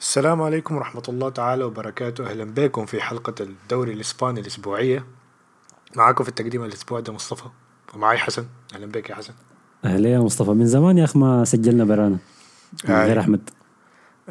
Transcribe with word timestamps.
السلام 0.00 0.42
عليكم 0.42 0.76
ورحمة 0.76 1.02
الله 1.08 1.28
تعالى 1.28 1.64
وبركاته. 1.64 2.30
أهلا 2.30 2.44
بكم 2.44 2.86
في 2.86 3.00
حلقة 3.00 3.34
الدوري 3.40 3.92
الإسباني 3.92 4.40
الأسبوعية. 4.40 5.04
معاكم 5.96 6.24
في 6.24 6.30
التقديم 6.30 6.64
الأسبوع 6.64 7.00
ده 7.00 7.12
مصطفى. 7.12 7.48
ومعي 7.94 8.18
حسن. 8.18 8.46
أهلا 8.74 8.86
بك 8.86 9.10
يا 9.10 9.14
حسن. 9.14 9.32
أهلا 9.84 10.08
يا 10.08 10.18
مصطفى. 10.18 10.50
من 10.50 10.66
زمان 10.66 10.98
يا 10.98 11.04
اخ 11.04 11.16
ما 11.16 11.44
سجلنا 11.44 11.84
برانا. 11.84 12.18
من. 12.88 12.94
غير 12.94 13.20
أحمد. 13.20 13.50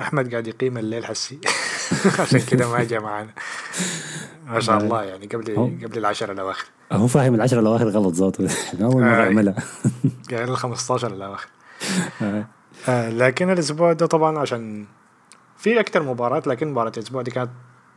أحمد 0.01 0.31
قاعد 0.31 0.47
يقيم 0.47 0.77
الليل 0.77 1.05
حسي 1.05 1.39
عشان 2.19 2.39
كده 2.39 2.71
ما 2.71 2.83
جاء 2.83 3.01
معانا. 3.01 3.31
ما 4.47 4.59
شاء 4.59 4.77
الله 4.77 5.03
يعني 5.03 5.25
قبل. 5.25 5.55
قبل 5.83 5.97
العشرة 5.97 6.31
الأواخر. 6.31 6.65
هو 6.91 7.07
فاهم 7.07 7.35
العشرة 7.35 7.59
الأواخر 7.59 7.89
غلط 7.89 8.13
ذاته. 8.13 8.49
أول 8.81 9.01
مرة 9.01 9.15
آه. 9.21 9.25
يعملها 9.25 9.55
يعني 10.31 10.51
ال 10.51 10.57
15 10.57 11.13
الأواخر. 11.13 11.47
آه 12.87 13.09
لكن 13.09 13.49
الأسبوع 13.51 13.93
ده 13.93 14.05
طبعا 14.05 14.39
عشان 14.39 14.85
في 15.59 15.79
أكتر 15.79 16.03
مباراة 16.03 16.43
لكن 16.45 16.67
مباراة 16.67 16.91
الأسبوع 16.97 17.21
دي 17.21 17.31
كانت 17.31 17.49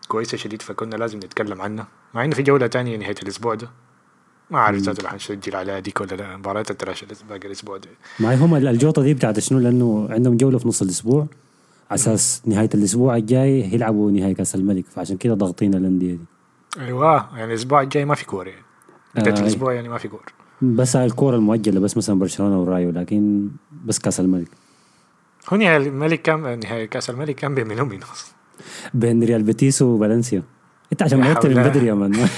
كويسة 0.08 0.36
شديد 0.36 0.62
فكنا 0.62 0.96
لازم 0.96 1.18
نتكلم 1.18 1.62
عنها. 1.62 1.86
مع 2.14 2.24
إنه 2.24 2.34
في 2.34 2.42
جولة 2.42 2.66
تانية 2.66 2.96
نهاية 2.96 3.14
الأسبوع 3.22 3.54
ده. 3.54 3.70
ما 4.50 4.58
عارف 4.58 4.78
ذاته 4.78 5.04
رح 5.04 5.14
نسجل 5.14 5.56
عليها 5.56 5.78
ديك 5.78 6.00
ولا 6.00 6.14
لا. 6.14 6.36
مباراة 6.36 6.64
التراشي 6.70 7.06
باقي 7.28 7.46
الأسبوع 7.46 7.76
ده 7.76 7.88
معي 8.20 8.36
هم 8.36 8.54
الجوطة 8.54 9.02
دي 9.02 9.14
بتاعت 9.14 9.38
شنو؟ 9.38 9.58
لأنه 9.58 10.06
عندهم 10.10 10.36
جولة 10.36 10.58
في 10.58 10.68
نص 10.68 10.82
الأسبوع. 10.82 11.26
على 11.90 11.94
أساس 12.00 12.42
نهاية 12.46 12.70
الأسبوع 12.74 13.16
الجاي 13.16 13.64
هيلعبوا 13.64 14.10
نهائي 14.10 14.34
كأس 14.34 14.54
الملك 14.54 14.84
فعشان 14.86 15.16
كده 15.16 15.34
ضاغطين 15.34 15.74
الأندية 15.74 16.12
دي. 16.12 16.24
أيوه 16.80 17.38
يعني 17.38 17.44
الأسبوع 17.52 17.82
الجاي 17.82 18.04
ما 18.04 18.14
في 18.14 18.26
كورة 18.26 18.48
يعني. 18.48 18.64
بداية 19.14 19.34
آه. 19.34 19.40
الأسبوع 19.40 19.72
يعني 19.72 19.88
ما 19.88 19.98
في 19.98 20.08
كورة. 20.08 20.26
بس 20.62 20.96
الكورة 20.96 21.36
المؤجلة 21.36 21.80
بس 21.80 21.96
مثلا 21.96 22.18
برشلونة 22.18 22.60
والرايو 22.60 22.90
لكن 22.90 23.48
بس 23.84 23.98
كأس 23.98 24.20
الملك. 24.20 24.48
هو 25.48 25.56
نهائي 25.56 25.76
الملك 25.76 26.22
كان 26.22 26.58
نهائي 26.58 26.86
كاس 26.86 27.10
الملك 27.10 27.34
كان 27.34 27.54
بين 27.54 27.66
من 27.66 28.02
أصلا 28.02 28.34
بين 28.94 29.24
ريال 29.24 29.42
بيتيس 29.42 29.82
وفالنسيا 29.82 30.42
انت 30.92 31.02
عشان 31.02 31.20
ما 31.20 31.34
من. 31.44 31.62
بدري 31.62 31.86
يا 31.86 31.94
man 31.94 32.28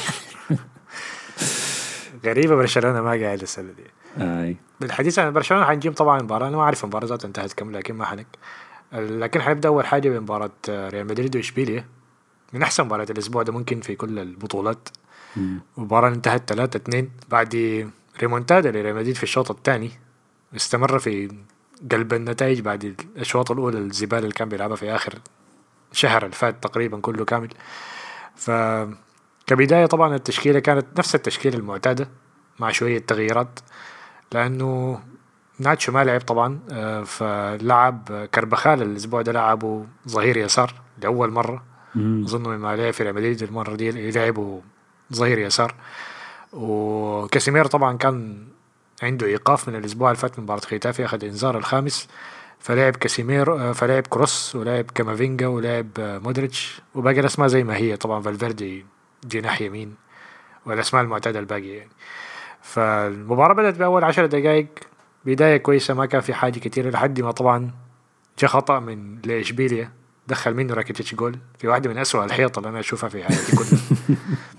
غريبه 2.25 2.55
برشلونه 2.57 3.01
ما 3.01 3.11
قاعد 3.11 3.43
السنة 3.43 3.73
دي 3.73 3.83
اي 4.25 4.57
بالحديث 4.81 5.19
عن 5.19 5.33
برشلونه 5.33 5.65
حنجيب 5.65 5.93
طبعا 5.95 6.23
مباراه 6.23 6.49
أنا 6.49 6.57
ما 6.57 6.63
اعرف 6.63 6.85
المباراه 6.85 7.07
ذاتها 7.07 7.29
انتهت 7.29 7.53
كم 7.53 7.73
لكن 7.73 7.95
ما 7.95 8.05
حنك 8.05 8.27
لكن 8.93 9.43
حنبدا 9.43 9.69
اول 9.69 9.87
حاجة 9.87 10.09
بمباراه 10.09 10.51
ريال 10.69 11.07
مدريد 11.07 11.37
واشبيليا 11.37 11.85
من 12.53 12.63
احسن 12.63 12.85
مباراه 12.85 13.07
الأسبوع 13.11 13.43
ده 13.43 13.53
ممكن 13.53 13.81
في 13.81 13.95
كل 13.95 14.19
البطولات. 14.19 14.89
مباراة 15.77 16.09
انتهت 16.09 16.43
3 16.49 16.77
2 16.77 17.11
بعد 17.29 17.55
ريمونتادا 18.21 18.71
لريال 18.71 18.95
مدريد 18.97 19.17
في 19.17 19.23
الشوط 19.23 19.51
الثاني 19.51 19.91
استمر 20.57 20.99
في 20.99 21.29
قلب 21.93 22.13
النتائج 22.15 22.61
بعد 22.61 22.85
الأشواط 22.85 23.51
الأولى 23.51 23.79
الزبالة 23.79 24.23
اللي 24.23 24.33
كان 24.33 24.49
بيلعبها 24.49 24.77
في 24.77 24.95
آخر 24.95 25.19
شهر 25.93 26.23
اللي 26.25 26.37
فات 26.37 26.63
تقريبا 26.63 27.01
كله 27.01 27.25
كامل. 27.25 27.49
ف 28.37 28.51
كبداية 29.47 29.87
طبعا 29.87 30.15
التشكيلة 30.15 30.59
كانت 30.59 30.87
نفس 30.99 31.15
التشكيلة 31.15 31.59
المعتادة 31.59 32.09
مع 32.59 32.71
شوية 32.71 32.99
تغييرات 32.99 33.61
لأنه 34.33 35.01
ناتشو 35.59 35.93
ما 35.93 36.05
لعب 36.05 36.21
طبعا 36.21 36.61
آه، 36.73 37.03
فلعب 37.03 38.29
كربخال 38.35 38.83
الأسبوع 38.83 39.23
ده 39.23 39.33
لعبه 39.33 39.87
ظهير 40.09 40.37
يسار 40.37 40.75
لأول 41.03 41.31
مرة. 41.31 41.63
أظن 42.25 42.43
ما 42.57 42.77
لعب 42.77 42.93
في 42.93 43.03
ريال 43.03 43.15
مدريد 43.15 43.43
المرة 43.43 43.75
دي 43.77 44.11
لعبوا 44.11 44.61
ظهير 45.13 45.39
يسار. 45.39 45.75
وكاسيمير 46.53 47.67
طبعا 47.67 47.97
كان 47.97 48.47
عنده 49.05 49.27
إيقاف 49.27 49.69
من 49.69 49.77
الأسبوع 49.77 50.11
اللي 50.11 50.21
فات 50.21 50.39
من 50.39 50.45
مباراة 50.45 50.61
ختافي 50.61 51.05
أخذ 51.05 51.25
إنذار 51.25 51.59
الخامس 51.59 52.09
فلعب 52.59 52.97
كاسيمير 52.97 53.53
آه، 53.57 53.73
فلعب 53.73 54.07
كروس 54.07 54.57
ولعب 54.57 54.85
كامافينجا 54.95 55.47
ولعب 55.47 55.89
آه، 55.99 56.19
مودريتش 56.19 56.81
وباقي 56.95 57.21
الأسماء 57.21 57.49
زي 57.49 57.65
ما 57.65 57.77
هي. 57.77 57.97
طبعا 57.97 58.21
فالفيردي 58.21 58.87
جناح 59.25 59.61
يمين 59.61 59.95
والأسماء 60.67 61.03
المعتادة 61.03 61.39
الباقية 61.39 61.79
يعني. 61.79 61.91
فالمباراة 62.63 63.55
بدأت 63.55 63.75
بأول 63.75 64.05
عشر 64.05 64.27
دقائق 64.27 64.67
بداية 65.25 65.57
كويسة 65.57 65.95
ما 65.95 66.07
كان 66.07 66.21
في 66.21 66.35
حاجة 66.35 66.59
كتيرة 66.59 66.91
لحد 66.91 67.21
ما 67.21 67.31
طبعا 67.31 67.71
جاء 68.39 68.51
خطأ 68.51 68.81
من 68.81 69.19
لإشبيليا 69.25 69.91
دخل 70.29 70.55
منه 70.55 70.75
راكيتيتش 70.75 71.15
جول 71.15 71.39
في 71.59 71.69
واحدة 71.69 71.91
من 71.91 71.99
أسوأ 71.99 72.25
الحيط 72.25 72.59
اللي 72.59 72.71
أنا 72.71 72.81
أشوفها 72.81 73.09
في 73.09 73.25
حياتي 73.25 73.57
كلها. 73.57 73.81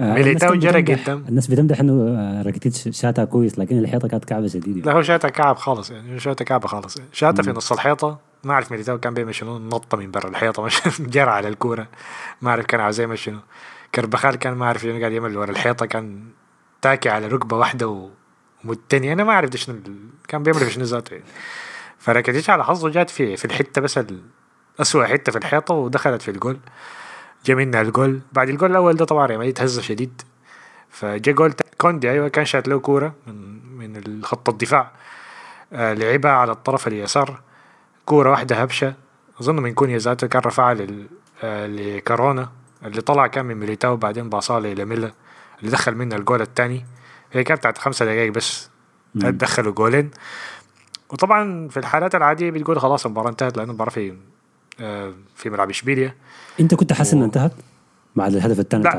ميليتاو 0.00 0.52
الناس 0.52 0.64
جرى 0.64 0.94
قدام. 0.94 1.24
الناس 1.28 1.46
بتمدح 1.46 1.80
إنه 1.80 1.92
آه، 2.18 2.42
راكيتيتش 2.42 2.88
شاتها 3.00 3.24
كويس 3.24 3.58
لكن 3.58 3.78
الحيطة 3.78 4.08
كانت 4.08 4.24
كعبة 4.24 4.46
شديد 4.46 4.86
لا 4.86 4.92
هو 4.92 5.02
شاتا 5.02 5.28
كعب 5.28 5.56
خالص 5.56 5.90
يعني 5.90 6.20
شاتا 6.20 6.44
كعب 6.44 6.66
خالص 6.66 6.98
شاتا 7.12 7.42
في 7.42 7.50
نص 7.50 7.72
الحيطة. 7.72 8.18
ما 8.44 8.52
أعرف 8.52 8.70
ميليتاو 8.72 8.98
كان 8.98 9.14
بيعمل 9.14 9.34
شنو 9.34 9.58
نطة 9.58 9.96
من 9.98 10.10
برا 10.10 10.28
الحيطة 10.28 10.62
مش 10.62 10.80
جرى 11.00 11.30
على 11.30 11.48
الكورة. 11.48 11.88
ما 12.42 12.50
أعرف 12.50 12.66
كان 12.66 12.80
عاوز 12.80 13.00
يعمل 13.00 13.18
شنو. 13.18 13.38
كربخال 13.94 14.34
كان 14.36 14.52
ما 14.54 14.66
أعرف 14.66 14.82
شنو 14.82 14.98
قاعد 15.00 15.12
يعمل 15.12 15.36
ورا 15.36 15.50
الحيطة 15.50 15.86
كان 15.86 16.24
تاكي 16.82 17.08
على 17.08 17.26
ركبة 17.26 17.56
واحدة 17.56 18.08
ومتني. 18.64 19.12
أنا 19.12 19.24
ما 19.24 19.32
أعرف 19.32 19.56
شنو 19.56 19.76
كان 20.28 20.42
بيعمل 20.42 20.70
شنو 20.72 20.84
ذاته 20.84 21.12
يعني. 21.14 21.24
فراكيتيتش 21.98 22.50
على 22.50 22.64
حظه 22.64 22.88
جات 22.88 23.10
في 23.10 23.36
في 23.36 23.44
الحتة 23.44 23.80
بس 23.80 23.98
ال- 23.98 24.20
أسوأ 24.80 25.04
حتة 25.06 25.32
في 25.32 25.38
الحيطة 25.38 25.74
ودخلت 25.74 26.22
في 26.22 26.30
الجول. 26.30 26.58
جا 27.46 27.54
منها 27.54 27.80
الجول. 27.82 28.20
بعد 28.32 28.48
الجول 28.48 28.70
الأول 28.70 28.96
ده 28.96 29.04
طبعا 29.04 29.26
ريال 29.26 29.38
مدريد 29.38 29.60
هزة 29.60 29.82
شديد. 29.82 30.22
فجا 30.90 31.32
جول 31.32 31.54
كوندي 31.78 32.10
أيوه 32.10 32.28
كان 32.28 32.44
شات 32.44 32.68
له 32.68 32.78
كورة 32.78 33.14
من 33.26 33.94
من 33.94 34.24
خط 34.24 34.48
الدفاع. 34.48 34.90
آه 35.72 35.92
لعبها 35.94 36.30
على 36.30 36.52
الطرف 36.52 36.86
اليسار. 36.88 37.40
كورة 38.06 38.30
واحدة 38.30 38.56
هبشة. 38.56 38.94
أظن 39.40 39.56
من 39.56 39.74
كونيا 39.74 39.98
ذاته 39.98 40.26
كان 40.26 40.42
رفعها 40.42 40.74
لل 40.74 41.06
آه 41.42 41.66
لكارونا 41.66 42.48
اللي 42.84 43.00
طلع 43.00 43.26
كان 43.26 43.46
من 43.46 43.54
ميليتاو 43.54 43.96
بعدين 43.96 44.28
باصها 44.28 44.60
للاميلا 44.60 45.12
اللي 45.60 45.70
دخل 45.70 45.94
منها 45.94 46.18
الجول 46.18 46.42
الثاني 46.42 46.86
هي 47.32 47.44
كانت 47.44 47.60
بتاعت 47.60 47.78
خمسة 47.78 48.04
دقايق 48.04 48.32
بس. 48.32 48.70
دخلوا 49.14 49.72
جولين. 49.72 50.10
وطبعا 51.10 51.68
في 51.68 51.76
الحالات 51.76 52.14
العادية 52.14 52.50
بتقول 52.50 52.80
خلاص 52.80 53.06
المباراة 53.06 53.30
انتهت 53.30 53.56
لأنه 53.56 53.70
المباراة 53.70 53.90
في 53.90 54.16
في 55.36 55.50
ملعب 55.50 55.70
إشبيليا. 55.70 56.14
أنت 56.60 56.74
كنت 56.74 56.92
حاسس 56.92 57.12
انها 57.12 57.22
و- 57.22 57.26
انتهت؟ 57.26 57.52
بعد 58.16 58.34
الهدف 58.34 58.60
الثاني 58.60 58.82
بتاع 58.82 58.92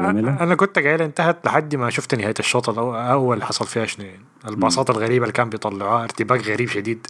أنا 0.43 0.55
كنت 0.55 0.79
قايل 0.79 1.01
انتهت 1.01 1.45
لحد 1.45 1.75
ما 1.75 1.89
شفت 1.89 2.15
نهاية 2.15 2.33
الشوط 2.39 2.69
الأول 2.69 3.43
حصل 3.43 3.67
فيها 3.67 3.85
شنو؟ 3.85 4.05
يعني 4.05 4.19
الباصات 4.47 4.89
الغريبة 4.89 5.23
اللي 5.25 5.33
كان 5.33 5.49
بيطلعوها 5.49 6.03
ارتباك 6.03 6.47
غريب 6.47 6.69
شديد. 6.69 7.07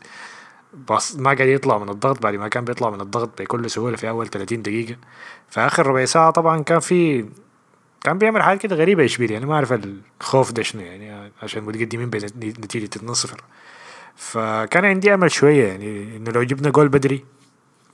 باص 0.88 1.16
ما 1.16 1.34
قاعد 1.34 1.50
يطلع 1.50 1.78
من 1.78 1.90
الضغط 1.90 2.24
بعد 2.24 2.34
ما 2.36 2.48
كان 2.48 2.66
بيطلع 2.66 2.90
من 2.90 3.02
الضغط 3.02 3.42
بكل 3.42 3.70
سهولة 3.70 3.96
في 3.98 4.10
أول 4.10 4.28
30 4.28 4.62
دقيقة. 4.62 4.96
في 5.50 5.60
آخر 5.60 5.88
ربع 5.88 6.06
ساعة 6.06 6.32
طبعا 6.32 6.64
كان 6.64 6.80
في 6.80 7.26
كان 8.04 8.18
بيعمل 8.18 8.42
حاجات 8.44 8.62
كده 8.62 8.76
غريبة 8.76 9.06
إشبيليا. 9.06 9.38
أنا 9.38 9.46
ما 9.46 9.54
أعرف 9.56 9.74
الخوف 10.22 10.52
ده 10.52 10.64
شنو 10.64 10.82
يعني 10.82 11.32
عشان 11.44 11.64
متقدمين 11.64 12.10
بنتيجه 12.10 12.90
2-0 13.14 13.28
فكان 14.16 14.86
عندي 14.86 15.14
أمل 15.14 15.32
شوية 15.32 15.68
يعني 15.68 16.18
إنه 16.18 16.32
لو 16.32 16.44
جبنا 16.44 16.70
جول 16.70 16.90
بدري 16.90 17.26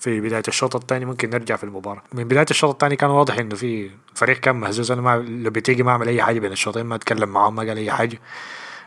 في 0.03 0.21
بداية 0.21 0.43
الشوط 0.47 0.75
الثاني 0.75 1.05
ممكن 1.05 1.29
نرجع 1.29 1.55
في 1.55 1.63
المباراة. 1.63 2.03
من 2.13 2.23
بداية 2.23 2.45
الشوط 2.51 2.69
الثاني 2.69 2.95
كان 2.95 3.09
واضح 3.09 3.37
إنه 3.37 3.55
في 3.55 3.91
الفريق 4.11 4.39
كان 4.39 4.55
مهزوز. 4.55 4.91
أنا 4.91 5.01
ما 5.01 5.17
لوبيتيجي 5.17 5.83
ما 5.83 5.91
عمل 5.91 6.07
أي 6.07 6.23
حاجة 6.23 6.39
بين 6.39 6.51
الشوطين 6.51 6.85
ما 6.85 6.95
أتكلم 6.95 7.29
معاهم 7.29 7.55
ما 7.55 7.63
قال 7.63 7.77
أي 7.77 7.91
حاجة. 7.91 8.19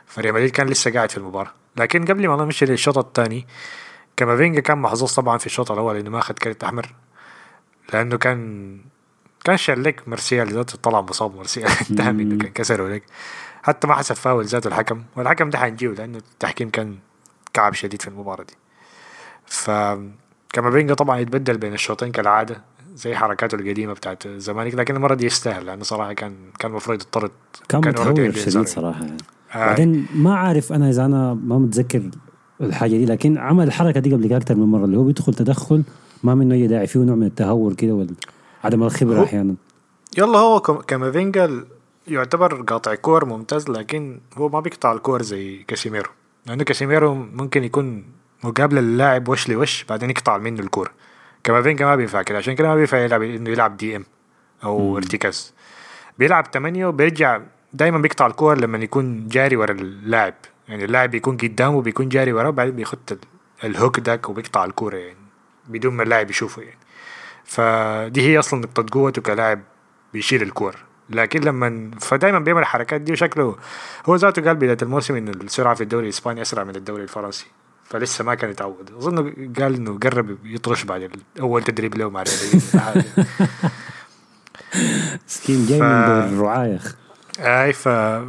فريال 0.06 0.34
مدريد 0.34 0.50
كان 0.50 0.66
لسه 0.68 0.92
قاعد 0.92 1.10
في 1.10 1.16
المباراة. 1.16 1.52
لكن 1.76 2.04
قبل 2.04 2.28
ما 2.28 2.36
نمشي 2.36 2.66
للشوط 2.66 2.98
الثاني 2.98 3.46
كامافينجا 4.16 4.60
كان 4.60 4.78
محظوظ 4.78 5.14
طبعا 5.14 5.38
في 5.38 5.46
الشوط 5.46 5.72
الأول 5.72 5.96
إنه 5.96 6.10
ما 6.10 6.18
أخذ 6.18 6.34
كرت 6.34 6.64
أحمر 6.64 6.94
لأنه 7.92 8.18
كان 8.18 8.80
كان 9.44 9.56
شلك 9.56 10.08
مرسيال 10.08 10.48
ذاته 10.52 10.78
طلع 10.82 11.00
مصاب 11.00 11.36
مرسيال 11.36 11.70
انتهى 11.90 12.12
منه 12.12 12.38
كان 12.38 12.52
كسره 12.52 12.88
لك. 12.88 13.02
حتى 13.62 13.86
ما 13.86 13.94
حسب 13.94 14.14
فاول 14.14 14.44
ذاته 14.44 14.68
الحكم 14.68 15.02
والحكم 15.16 15.50
ده 15.50 15.58
حنجيه 15.58 15.88
لأنه 15.88 16.18
التحكيم 16.18 16.70
كان 16.70 16.98
كعب 17.52 17.74
شديد 17.74 18.02
في 18.02 18.08
المباراة 18.08 18.44
دي. 18.44 18.54
ف 19.46 19.70
كامافينجا 20.56 20.94
طبعا 20.94 21.18
يتبدل 21.18 21.58
بين 21.58 21.72
الشوطين 21.72 22.12
كالعادة 22.12 22.62
زي 22.94 23.14
حركاته 23.14 23.54
القديمة 23.54 23.92
بتاعت 23.92 24.26
الزمالك 24.26 24.74
لكن 24.74 24.96
المرة 24.96 25.14
دي 25.14 25.26
يستاهل 25.26 25.66
لأنه 25.66 25.82
صراحة 25.82 26.12
كان 26.12 26.34
كان 26.58 26.70
المفروض 26.70 27.02
يطرد 27.02 27.30
كان 27.68 27.80
كان 27.80 27.92
متهور 27.92 28.32
شديد. 28.32 28.66
صراحة 28.66 29.04
يعني. 29.04 29.16
آه. 29.54 29.66
بعدين 29.66 30.06
ما 30.14 30.36
عارف 30.36 30.72
أنا 30.72 30.88
إذا 30.88 31.04
أنا 31.04 31.34
ما 31.34 31.58
متذكر 31.58 32.02
الحاجة 32.60 32.90
دي 32.90 33.06
لكن 33.06 33.38
عمل 33.38 33.66
الحركة 33.66 34.00
دي 34.00 34.14
قبل 34.14 34.26
كده 34.26 34.36
أكثر 34.36 34.54
من 34.54 34.66
مرة 34.66 34.84
اللي 34.84 34.96
هو 34.96 35.04
بيدخل 35.04 35.34
تدخل 35.34 35.82
ما 36.22 36.34
منه 36.34 36.54
أي 36.54 36.66
داعي 36.66 36.86
فيه 36.86 37.00
نوع 37.00 37.16
من 37.16 37.26
التهور 37.26 37.74
كده 37.74 38.06
وعدم 38.64 38.82
الخبرة 38.82 39.24
أحيانا 39.24 39.54
يلا 40.18 40.38
هو 40.38 40.60
كامافينجا 40.60 41.64
يعتبر 42.08 42.62
قاطع 42.62 42.94
كور 42.94 43.24
ممتاز 43.24 43.68
لكن 43.68 44.20
هو 44.36 44.48
ما 44.48 44.60
بيقطع 44.60 44.92
الكور 44.92 45.22
زي 45.22 45.64
كاسيميرو 45.68 46.10
لأنه 46.46 46.64
كاسيميرو 46.64 47.14
ممكن 47.14 47.64
يكون 47.64 48.04
مقابلة 48.44 48.80
للاعب 48.80 49.28
وش 49.28 49.48
لوش 49.48 49.84
بعدين 49.84 50.10
يقطع 50.10 50.38
منه 50.38 50.60
الكورة 50.60 50.90
كامافينجا 51.44 51.84
ما 51.84 51.96
بينفع 51.96 52.22
كده 52.22 52.38
عشان 52.38 52.54
كده 52.54 52.68
ما 52.68 52.74
بينفع 52.74 52.98
يلعب 52.98 53.22
إنه 53.22 53.50
يلعب 53.50 53.76
DM 53.76 54.04
أو 54.64 54.96
إرتكاز. 54.96 55.54
بيلعب 56.18 56.50
تمانية 56.50 56.86
وبيرجع 56.86 57.40
دايما 57.72 57.98
بيقطع 57.98 58.26
الكور 58.26 58.58
لما 58.58 58.78
يكون 58.78 59.28
جاري 59.28 59.56
ورا 59.56 59.72
اللاعب. 59.72 60.34
يعني 60.68 60.84
اللاعب 60.84 61.10
بيكون 61.10 61.36
قدامه 61.36 61.82
بيكون 61.82 62.08
جاري 62.08 62.32
وراه 62.32 62.48
وبعدين 62.48 62.76
بيخط 62.76 63.12
ال- 63.12 63.18
الهوك 63.64 64.00
داك 64.00 64.28
وبيقطع 64.28 64.64
الكورة 64.64 64.96
يعني 64.96 65.16
بدون 65.68 65.94
ما 65.94 66.02
اللاعب 66.02 66.30
يشوفه 66.30 66.62
يعني. 66.62 66.78
فدي 67.44 68.20
هي 68.22 68.38
أصلا 68.38 68.60
نقطه 68.60 68.86
قوته 68.92 69.22
كلاعب 69.22 69.60
بيشيل 70.12 70.42
الكور 70.42 70.76
لكن 71.10 71.40
لما 71.40 71.90
فدايما 72.00 72.38
بيعمل 72.38 72.60
الحركات 72.60 73.00
دي 73.00 73.12
وشكله 73.12 73.56
هو 74.06 74.16
ذاته 74.16 74.42
قال 74.42 74.56
بداية 74.56 74.76
الموسم 74.82 75.16
إنه 75.16 75.30
السرعة 75.30 75.74
في 75.74 75.80
الدوري 75.80 76.04
الإسباني 76.04 76.42
أسرع 76.42 76.64
من 76.64 76.76
الدوري 76.76 77.02
الفرنسي. 77.02 77.46
فلسه 77.90 78.24
ما 78.24 78.34
كان 78.34 78.50
يتعود. 78.50 78.90
أظن 78.96 79.32
قال 79.58 79.74
إنه 79.74 79.98
قرب 79.98 80.38
يطرش 80.44 80.84
بعد 80.84 81.10
أول 81.40 81.62
تدريب 81.62 81.94
له 81.98 82.10
مع 82.10 82.22
ريال 82.22 82.62
مسكين 85.28 85.66
جاي 85.66 85.78
ف- 85.78 85.82
من 85.82 86.04
دور 86.06 86.24
الرعاية 86.24 86.78
أي 87.38 87.72
ف... 87.72 87.88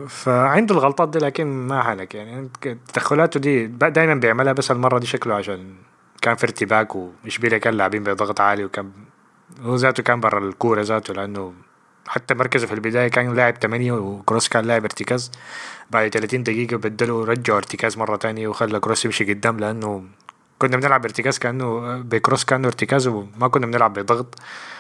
فعنده 0.10 0.76
الغلطات 0.76 1.10
دي 1.10 1.20
لكن 1.20 1.48
ما 1.48 1.84
حنك 1.84 2.16
يعني. 2.16 2.50
تدخلاته 2.94 3.40
دي 3.40 3.68
دائما 3.68 4.14
بيعملها 4.14 4.54
بس 4.54 4.72
المره 4.72 5.00
دي 5.00 5.06
شكله 5.06 5.36
عشان 5.36 5.76
كان 6.22 6.36
في 6.36 6.44
ارتباك 6.44 6.96
واشبيليا 6.96 7.58
كان 7.58 7.74
لاعبين 7.74 8.04
بضغط 8.04 8.42
عالي 8.42 8.66
وكان 8.66 8.92
هو 9.62 9.76
ذاته 9.76 10.04
كان 10.04 10.20
برا 10.20 10.40
الكورة 10.50 10.82
ذاته 10.82 11.14
لأنه 11.14 11.54
حتى 12.08 12.34
مركزه 12.34 12.68
في 12.68 12.74
البداية 12.74 13.08
كان 13.08 13.34
لاعب 13.34 13.56
8 13.62 13.92
وكروس 13.92 14.48
كان 14.48 14.66
لاعب 14.66 14.84
ارتكاز. 14.84 15.32
بعد 15.92 16.10
30 16.10 16.44
دقيقة 16.44 16.78
بدلوا 16.78 17.26
رجعوا 17.26 17.58
ارتكاز 17.58 17.98
مرة 17.98 18.16
تانية 18.16 18.48
وخلى 18.48 18.80
كروس 18.80 19.06
يمشي 19.06 19.34
قدام 19.34 19.60
لأنه 19.60 20.04
كنا 20.60 20.78
بنلعب 20.78 21.06
ارتكاز 21.06 21.38
كأنه 21.40 21.98
بكروس 21.98 22.44
كأنه 22.46 22.68
ارتكاز 22.68 23.08
وما 23.08 23.48
كنا 23.48 23.66
بنلعب 23.66 23.94
بضغط. 23.94 24.36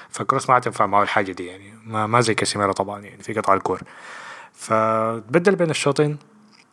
فكروس 0.09 0.49
ما 0.49 0.59
تنفع 0.59 0.85
معه 0.85 1.03
الحاجة 1.03 1.31
دي 1.31 1.45
يعني 1.45 1.73
ما, 1.85 2.07
ما 2.07 2.21
زي 2.21 2.33
كاسيميرو 2.35 2.71
طبعا 2.71 3.01
يعني 3.01 3.23
في 3.23 3.33
قطع 3.33 3.53
الكور. 3.53 3.81
فبدل 4.53 5.55
بين 5.55 5.69
الشوطين. 5.69 6.17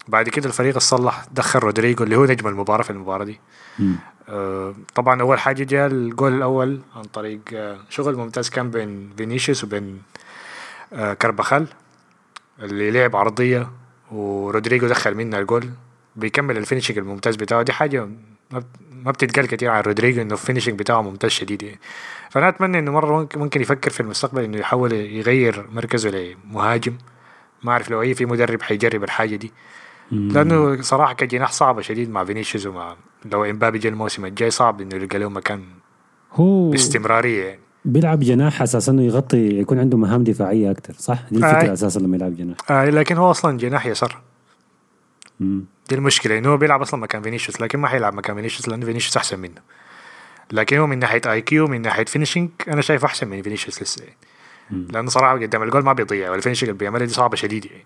بعد 0.09 0.29
كده 0.29 0.47
الفريق 0.47 0.79
صلح 0.79 1.25
دخل 1.33 1.59
رودريجو 1.59 2.05
اللي 2.05 2.17
هو 2.17 2.25
نجم 2.25 2.49
المباراة 2.49 2.83
في 2.83 2.91
المباراة 2.91 3.25
دي. 3.25 3.41
آه 4.29 4.75
طبعا 4.95 5.21
أول 5.21 5.39
حاجة 5.39 5.65
جاء 5.65 5.87
الجول 5.87 6.33
الأول 6.35 6.81
عن 6.97 7.03
طريق 7.03 7.41
آه 7.55 7.79
شغل 7.91 8.17
ممتاز 8.17 8.51
كان 8.51 8.71
بين 8.71 9.11
فينيسيوس 9.17 9.65
وبين 9.65 10.03
آه 10.95 11.15
كربخال 11.15 11.67
اللي 12.63 12.91
لعب 12.91 13.17
عرضية 13.17 13.71
ورودريجو 14.13 14.87
دخل 14.89 15.15
منها 15.15 15.39
الجول 15.41 15.71
بيكمل 16.17 16.57
ال 16.57 16.61
finishing 16.61 16.99
الممتاز 16.99 17.37
بتاعه. 17.37 17.63
دي 17.63 17.73
حاجة 17.73 18.05
ما 18.51 18.59
بت- 18.59 18.67
ما 19.05 19.11
بتتقال 19.11 19.47
كتير 19.47 19.71
عن 19.71 19.83
رودريجو 19.83 20.23
إنه 20.23 20.33
ال 20.33 20.37
finishing 20.37 20.79
بتاعه 20.79 21.03
ممتاز 21.03 21.31
شديد 21.31 21.63
يعني. 21.63 21.81
فأنا 22.31 22.49
أتمنى 22.49 22.79
إنه 22.79 22.93
مرة 22.93 23.29
ممكن- 23.37 23.61
يفكر 23.61 23.91
في 23.91 24.01
المستقبل 24.01 24.43
إنه 24.45 24.59
يحاول 24.59 24.93
يغير 24.93 25.67
مركزه 25.73 26.11
لمهاجم. 26.11 26.99
ما 27.63 27.73
أعرف 27.73 27.91
لو 27.91 28.03
أي 28.03 28.15
في 28.15 28.27
مدرب 28.27 28.63
حيجرب 28.63 29.05
الحاجة 29.05 29.37
دي. 29.37 29.53
لأنه 30.11 30.83
صراحة 30.83 31.13
كجناح 31.13 31.53
صعبة 31.53 31.81
شديد 31.83 32.11
مع 32.11 32.25
فينيسيوس 32.25 32.67
ومع 32.67 32.97
لو 33.25 33.45
إمبابي 33.45 33.79
جا 33.79 33.89
الموسم 33.89 34.25
الجاي 34.25 34.51
صعب 34.51 34.81
إنه 34.81 34.95
يلقى 34.95 35.19
له 35.19 35.29
مكان 35.29 35.65
هو 36.33 36.71
باستمرارية 36.71 37.45
يعني. 37.45 37.61
بيلعب 37.85 38.21
جناح 38.21 38.63
أساسا 38.63 38.93
إنه 38.93 39.03
يغطي 39.03 39.59
يكون 39.61 39.79
عنده 39.79 39.99
مهام 39.99 40.25
دفاعية 40.25 40.71
أكثر 40.71 40.95
صح؟ 40.99 41.19
دي 41.31 41.37
الفكرة 41.37 41.63
آي. 41.63 41.73
أساسا 41.73 42.01
لما 42.01 42.17
يلعب 42.17 42.37
جناح 42.37 42.57
آه 42.71 42.91
لكن 42.91 43.17
هو 43.17 43.31
أصلا 43.31 43.59
جناح 43.59 43.87
يسار 43.87 44.21
مم. 45.41 45.65
دي 45.89 45.95
المشكلة 45.95 46.39
إنه 46.39 46.49
هو 46.49 46.57
بيلعب 46.57 46.81
أصلا 46.81 47.01
مكان 47.01 47.23
فينيسيوس 47.23 47.61
لكن 47.61 47.79
ما 47.79 47.89
حيلعب 47.89 48.15
مكان 48.15 48.37
فينيسيوس 48.37 48.69
لأنه 48.69 48.87
فينيسيوس 48.87 49.17
أحسن 49.17 49.39
منه 49.39 49.61
لكن 50.53 50.77
هو 50.77 50.87
من 50.87 50.99
ناحية 50.99 51.21
IQ 51.27 51.67
من 51.67 51.83
ناحية 51.83 52.05
finishing 52.05 52.51
أنا 52.69 52.81
شايف 52.81 53.05
أحسن 53.05 53.29
من 53.29 53.43
فينيسيوس 53.43 53.83
لسه 53.83 54.05
يعني. 54.05 54.17
لأنه 54.93 55.11
صراحة 55.11 55.39
قدام 55.39 55.63
الجول 55.63 55.85
ما 55.85 55.93
بيضيع 55.93 56.31
وال 56.31 56.38
finishing 56.38 56.69
اللي 56.69 56.79
بيعملها 56.79 57.07
دي 57.07 57.13
صعبة 57.13 57.37
شديد 57.37 57.65
يعني 57.65 57.85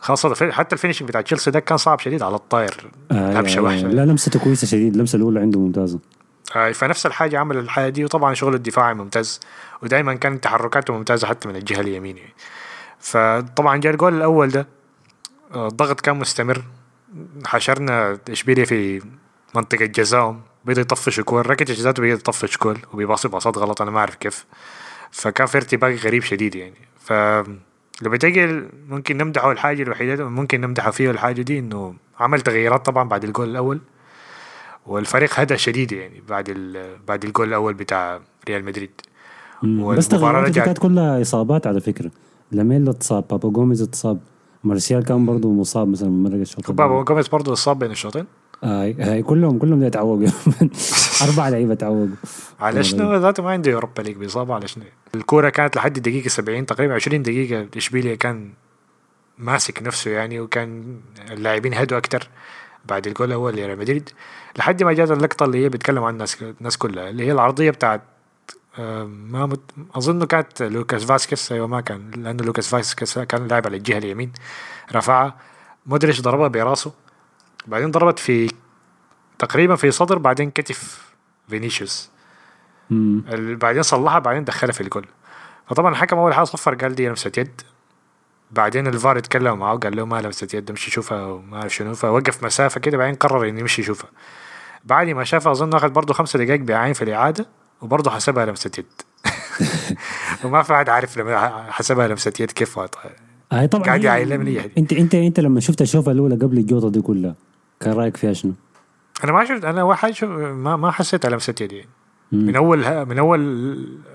خاصة 0.00 0.50
حتى 0.50 0.74
ال 0.74 0.77
finishing 0.77 1.08
بتاع 1.08 1.20
تشيلسي 1.20 1.50
ده 1.50 1.60
كان 1.60 1.78
صعب 1.78 2.00
شديد 2.00 2.22
على 2.22 2.34
الطاير 2.34 2.90
آه 3.10 3.38
آه 3.38 3.60
وحشه 3.60 3.88
لا 3.88 4.06
لمسته 4.06 4.40
كويسة 4.40 4.66
شديد 4.66 4.92
اللمسة 4.92 5.16
الأولى 5.16 5.40
عنده 5.40 5.60
ممتازة 5.60 5.98
آه، 5.98 6.21
فنفس 6.52 7.06
الحاجة 7.06 7.38
عمل 7.38 7.56
الحاجة 7.56 7.88
دي 7.88 8.04
وطبعا 8.04 8.34
شغله 8.34 8.56
الدفاعي 8.56 8.94
ممتاز 8.94 9.40
ودائما 9.82 10.14
كانت 10.14 10.44
تحركاته 10.44 10.94
ممتازة 10.94 11.26
حتى 11.26 11.48
من 11.48 11.56
الجهة 11.56 11.80
اليمين 11.80 12.16
يعني. 12.16 12.34
فطبعا 13.00 13.76
جاء 13.76 13.92
الجول 13.92 14.14
الأول 14.14 14.48
ده 14.48 14.68
آه، 15.54 15.68
الضغط 15.68 16.00
كان 16.00 16.16
مستمر. 16.16 16.62
حشرنا 17.46 18.18
إشبيليا 18.30 18.64
في 18.64 19.02
منطقة 19.54 19.84
جزاهم 19.84 20.40
بقى 20.64 20.80
يطفش 20.82 21.20
كور 21.20 21.46
راكيتيش 21.46 21.80
ذاته 21.80 22.02
بقى 22.02 22.20
يطفش 22.20 22.56
كور 22.56 22.78
وبيباصي 22.92 23.28
باصات 23.28 23.58
غلط 23.58 23.82
أنا 23.82 23.90
ما 23.90 23.98
أعرف 23.98 24.14
كيف. 24.14 24.46
فكان 25.10 25.46
في 25.46 25.56
ارتباك 25.58 26.04
غريب 26.04 26.22
شديد 26.22 26.54
يعني. 26.54 26.76
ف 26.98 27.12
لو 28.02 28.10
بتجي 28.10 28.46
ممكن 28.88 29.16
نمدحه 29.16 29.52
الحاجة 29.52 29.82
الوحيدة 29.82 30.28
ممكن 30.28 30.60
نمدحه 30.60 30.90
فيها 30.90 31.10
الحاجة 31.10 31.42
دي 31.42 31.58
إنه 31.58 31.94
عمل 32.20 32.40
تغييرات 32.40 32.86
طبعا 32.86 33.08
بعد 33.08 33.24
الجول 33.24 33.48
الأول. 33.48 33.80
والفريق 34.86 35.40
هدى 35.40 35.56
شديد 35.58 35.92
يعني 35.92 36.22
بعد 36.28 36.50
بعد 37.08 37.24
الجول 37.24 37.48
الأول 37.48 37.74
بتاع 37.74 38.20
ريال 38.48 38.64
مدريد. 38.64 38.90
بس 39.62 40.14
رجعت- 40.14 40.64
كانت 40.64 40.78
كلها 40.78 41.22
إصابات 41.22 41.66
على 41.66 41.80
فكرة. 41.80 42.10
لاميلا 42.52 42.90
اتصاب 42.90 43.24
بابو 43.30 43.48
جوميز 43.48 43.82
اتصاب 43.82 44.20
مارسيال 44.64 45.04
كان 45.04 45.26
برضه 45.26 45.48
مصاب 45.52 45.88
مثلا 45.88 46.08
من 46.08 46.22
مرق 46.22 46.34
الشوط 46.40 46.70
بابو. 46.70 47.02
جوميز 47.02 47.28
برضه 47.28 47.52
اصاب 47.52 47.78
بين 47.78 47.90
الشوطين؟ 47.90 48.24
آه 48.64 48.94
هاي 48.98 49.22
كلهم 49.22 49.58
كلهم 49.58 49.82
يتعوقوا 49.82 50.26
أربع 51.30 51.48
لعيبة 51.48 51.74
تعوقوا 51.74 52.06
على 52.60 52.84
شنو 52.84 53.14
ذاته 53.16 53.42
ما 53.42 53.50
عنده 53.50 53.72
Europa 53.74 54.02
League 54.02 54.16
بيصاب 54.16 54.52
على 54.52 54.68
شنو 54.68 54.84
الكورة 55.14 55.48
كانت 55.48 55.76
لحد 55.76 55.96
الدقيقة 55.96 56.28
70 56.28 56.66
تقريبا 56.66 56.94
20 56.94 57.22
دقيقة 57.22 57.66
إشبيليا 57.76 58.14
كان 58.14 58.50
ماسك 59.38 59.82
نفسه 59.82 60.10
يعني 60.10 60.40
وكان 60.40 60.96
اللاعبين 61.30 61.74
هدوا 61.74 61.98
أكتر. 61.98 62.28
بعد 62.84 63.06
الجول 63.06 63.28
الأول 63.28 63.52
لريال 63.52 63.78
مدريد 63.78 64.10
لحد 64.58 64.82
ما 64.82 64.92
جات 64.92 65.10
اللقطة 65.10 65.44
اللي 65.44 65.64
هي 65.64 65.68
بيتكلم 65.68 65.98
عنها 65.98 66.10
الناس 66.10 66.42
الناس 66.42 66.76
كلها 66.76 67.10
اللي 67.10 67.26
هي 67.26 67.32
العرضية 67.32 67.70
بتاعت 67.70 68.02
آه، 68.78 69.04
ما 69.04 69.46
مت... 69.46 69.60
اظنه 69.94 70.26
كانت 70.26 70.62
لوكاس 70.62 71.04
فاسكيز 71.04 71.48
أيوه 71.52 71.66
ما 71.66 71.80
كان 71.80 72.10
لأنه 72.10 72.44
لوكاس 72.44 72.68
فاسكيز 72.68 73.18
كان 73.18 73.48
لاعب 73.48 73.66
على 73.66 73.76
الجهة 73.76 73.98
اليمين 73.98 74.32
رفعها 74.92 75.36
مودريتش 75.86 76.20
ضربها 76.20 76.48
براسه 76.48 76.92
بعدين 77.66 77.90
ضربت 77.90 78.18
في 78.18 78.50
تقريبا 79.38 79.76
في 79.76 79.90
صدر 79.90 80.18
بعدين 80.18 80.50
كتف 80.50 81.12
فينيسيوس. 81.48 82.10
بعدين 83.30 83.82
صلحها 83.82 84.18
بعدين 84.18 84.44
دخلها 84.44 84.72
في 84.72 84.80
الجول. 84.80 85.06
فطبعا 85.66 85.90
الحكم 85.90 86.18
أول 86.18 86.34
حاجة 86.34 86.44
صفر 86.44 86.74
قال 86.74 86.94
دي 86.94 87.08
لمسه 87.08 87.32
يد 87.38 87.60
بعدين 88.52 88.86
الفار 88.86 89.18
اتكلم 89.18 89.58
معاه 89.58 89.76
قال 89.76 89.96
له 89.96 90.04
ما 90.04 90.20
لمسه 90.20 90.48
يد 90.54 90.70
امشي 90.70 90.90
شوفها 90.90 91.24
وما 91.26 91.56
أعرف 91.56 91.74
شنو 91.74 91.94
فوقف 91.94 92.44
مسافة 92.44 92.80
كده 92.80 92.96
بعدين 92.98 93.14
قرر 93.14 93.48
إنه 93.48 93.60
يمشي 93.60 93.82
يشوفها 93.82 94.10
بعد 94.84 95.08
ما 95.08 95.24
شافها 95.24 95.52
أظن 95.52 95.74
أخذ 95.74 95.88
برضه 95.90 96.14
خمسة 96.14 96.38
دقائق 96.44 96.60
بيعاين 96.60 96.92
في 96.92 97.02
الإعادة 97.02 97.46
وبرضه 97.82 98.10
حسبها 98.10 98.46
لمسة 98.46 98.70
يد 98.78 98.86
وما 100.44 100.62
في 100.62 100.74
حد 100.74 100.88
عارف 100.88 101.18
لما 101.18 101.66
حسبها 101.70 102.08
لمسة 102.08 102.32
يد 102.40 102.50
كيف. 102.50 102.78
هاي 103.52 103.68
طبعا 103.68 103.84
قاعد 103.84 104.00
هي- 104.00 104.06
يعاين 104.06 104.40
من 104.40 104.46
اي 104.46 104.70
أنت 104.78 104.92
أنت 104.92 105.14
أنت 105.14 105.40
لما 105.40 105.60
شفت 105.60 105.82
الشوفة 105.82 106.12
الأولى 106.12 106.34
قبل 106.34 106.58
الجوطة 106.58 106.90
دي 106.90 107.00
كلها 107.00 107.34
كان 107.80 107.92
رأيك 107.92 108.16
فيها 108.16 108.32
شنو؟ 108.32 108.52
أنا 109.24 109.32
ما 109.32 109.44
شفت 109.44 109.64
أنا 109.64 109.82
واحد 109.82 110.10
شو 110.12 110.26
ما 110.54 110.76
ما 110.76 110.90
حسيت 110.90 111.24
على 111.26 111.32
لمسة 111.34 111.54
يد 111.60 111.72
يعني. 111.72 111.88
من 112.32 112.56
أول 112.56 113.06
من 113.06 113.18
أول 113.18 113.40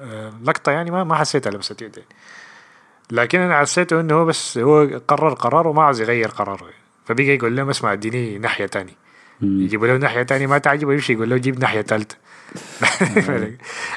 آه، 0.02 0.32
لقطة 0.44 0.72
يعني 0.72 0.92
ما 0.92 1.04
ما 1.04 1.16
حسيت 1.16 1.48
على 1.48 1.56
لمسة 1.56 1.76
يد 1.82 1.98
يعني. 1.98 2.10
لكن 3.12 3.40
أنا 3.40 3.60
حسيته 3.60 4.00
إنه 4.00 4.14
هو 4.14 4.26
بس 4.26 4.58
هو 4.58 5.00
قرر 5.08 5.34
قرار 5.34 5.68
وما 5.68 5.82
عاوز 5.84 6.02
يغير 6.02 6.28
قراره. 6.28 6.66
فبقى 7.06 7.24
يقول 7.24 7.56
لهم 7.58 7.70
اسمع 7.70 7.94
اديني 7.94 8.38
ناحية 8.38 8.66
تاني. 8.66 8.92
يجيبوا 9.42 9.88
له 9.88 9.98
ناحية 9.98 10.24
تاني 10.24 10.48
ما 10.48 10.58
تعجبه 10.58 10.94
يمشي 10.94 11.14
يقول 11.14 11.30
له 11.30 11.38
جيب 11.38 11.60
ناحية 11.60 11.82
ثالثه 11.82 12.16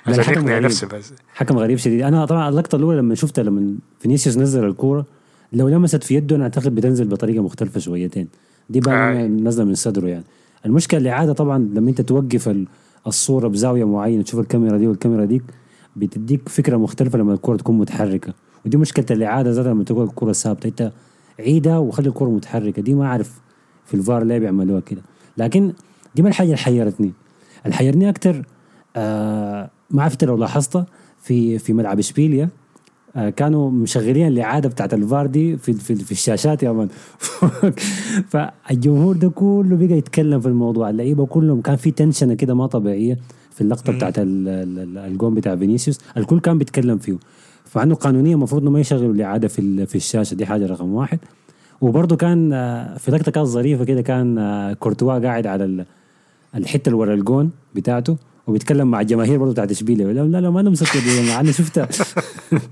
عشان 0.06 0.20
الحكم 0.20 0.40
يقنع. 0.48 0.58
نفسه 0.58 0.86
بس 0.88 1.12
حكم 1.34 1.58
غريب 1.58 1.78
شديد 1.78 2.02
أنا 2.02 2.24
طبعا 2.24 2.48
اللقطة 2.48 2.76
الأولى 2.76 2.98
لما 2.98 3.14
شفتها 3.14 3.42
لما 3.44 3.74
فينيسيوس 4.00 4.38
نزل 4.38 4.64
الكورة 4.64 5.06
لو 5.52 5.68
لمست 5.68 6.04
في 6.04 6.14
يده 6.14 6.36
أنا 6.36 6.44
أعتقد 6.44 6.74
بتنزل 6.74 7.08
بطريقة 7.08 7.42
مختلفة 7.42 7.80
شويتين 7.80 8.28
دي 8.70 8.80
بقى 8.80 9.12
آي. 9.12 9.28
نازلة 9.28 9.64
من 9.64 9.74
صدره 9.74 10.06
يعني 10.08 10.24
المشكلة 10.66 11.00
الإعادة 11.00 11.32
طبعا 11.32 11.58
لما 11.58 11.90
أنت 11.90 12.00
توقف 12.00 12.48
ال- 12.48 12.66
الصورة 13.06 13.48
بزاوية 13.48 13.84
معينة 13.84 14.22
تشوف 14.22 14.40
الكاميرا 14.40 14.76
دي 14.78 14.86
والكاميرا 14.86 15.24
ديك 15.24 15.42
بتديك 15.96 16.48
فكرة 16.48 16.76
مختلفة 16.76 17.18
لما 17.18 17.34
الكورة 17.34 17.56
تكون 17.56 17.78
متحركة 17.78 18.34
ودي 18.66 18.76
مشكلة 18.76 19.06
الإعادة 19.10 19.50
ذاتها 19.50 19.70
لما 19.72 19.84
تكون 19.84 20.04
الكوره 20.04 20.32
ثابتة. 20.32 20.66
إنت 20.68 20.92
عيدها 21.40 21.78
وخلي 21.78 22.08
الكوره 22.08 22.28
متحركة. 22.30 22.82
دي 22.82 22.94
ما 22.94 23.06
أعرف 23.06 23.40
في 23.86 23.94
الفار 23.94 24.24
ليه 24.24 24.38
بيعملوها 24.38 24.80
كده. 24.80 25.02
لكن 25.38 25.72
دي 26.14 26.22
ما 26.22 26.28
الحاجة 26.28 26.46
اللي 26.46 26.56
حيرتني. 26.58 27.12
اللي 27.64 27.76
حيرني 27.76 28.08
أكتر 28.08 28.42
آه 28.96 29.70
ما 29.90 30.02
عرفت 30.02 30.24
لو 30.24 30.36
لاحظتها 30.36 30.86
في 31.22 31.58
في 31.58 31.72
ملعب 31.72 31.98
إشبيليا 31.98 32.48
آه 33.16 33.30
كانوا 33.30 33.70
مشغلين 33.70 34.26
الإعادة 34.26 34.68
بتاعت 34.68 34.94
الفار 34.94 35.26
دي 35.26 35.56
في 35.56 35.72
في, 35.72 35.94
في 35.94 36.12
الشاشات 36.12 36.62
يا 36.62 36.72
مان. 36.72 36.88
فالجمهور 38.32 39.16
ده 39.16 39.28
كله 39.28 39.76
بقى 39.76 39.98
يتكلم 39.98 40.40
في 40.40 40.48
الموضوع. 40.48 40.90
اللعيبة 40.90 41.26
كلهم 41.26 41.60
كان 41.60 41.76
في 41.76 41.90
تنشنة 41.90 42.34
كده 42.34 42.54
ما 42.54 42.66
طبيعية 42.66 43.18
في 43.50 43.60
اللقطة 43.60 43.92
بتاعت 43.92 44.18
ال- 44.18 44.48
ال- 44.48 44.78
ال- 44.78 44.98
الجون 44.98 45.34
بتاع 45.34 45.56
فينيسيوس. 45.56 45.98
الكل 46.16 46.40
كان 46.40 46.58
بيتكلم 46.58 46.98
فيه. 46.98 47.16
فعنده 47.70 47.94
قانونيا 47.94 48.34
المفروض 48.34 48.62
إنه 48.62 48.70
ما 48.70 48.80
يشغلوا 48.80 49.12
الإعادة 49.14 49.48
في 49.48 49.86
في 49.86 49.94
الشاشة 49.94 50.34
دي 50.34 50.46
حاجة 50.46 50.66
رقم 50.66 50.94
واحد. 50.94 51.18
وبرضه 51.80 52.16
كان 52.16 52.52
آه، 52.52 52.96
في 52.98 53.10
لقطة 53.10 53.32
كانت 53.32 53.46
ظريفة 53.46 53.84
كده 53.84 54.00
كان 54.02 54.38
آه، 54.38 54.72
كورتوا 54.72 55.18
قاعد 55.18 55.46
على 55.46 55.64
ال- 55.64 55.86
الحتة 56.54 56.88
اللي 56.88 56.98
ورا 56.98 57.14
الجون 57.14 57.50
بتاعته 57.74 58.16
وبيتكلم 58.46 58.90
مع 58.90 59.00
الجماهير 59.00 59.38
برضه 59.38 59.52
بتاعت 59.52 59.70
اشبيليا 59.70 60.12
لا 60.12 60.40
لا 60.40 60.50
ما 60.50 60.60
أنا 60.60 60.70
مسكر 60.70 61.00
دي 61.00 61.34
أنا 61.40 61.52
شفتها 61.52 61.88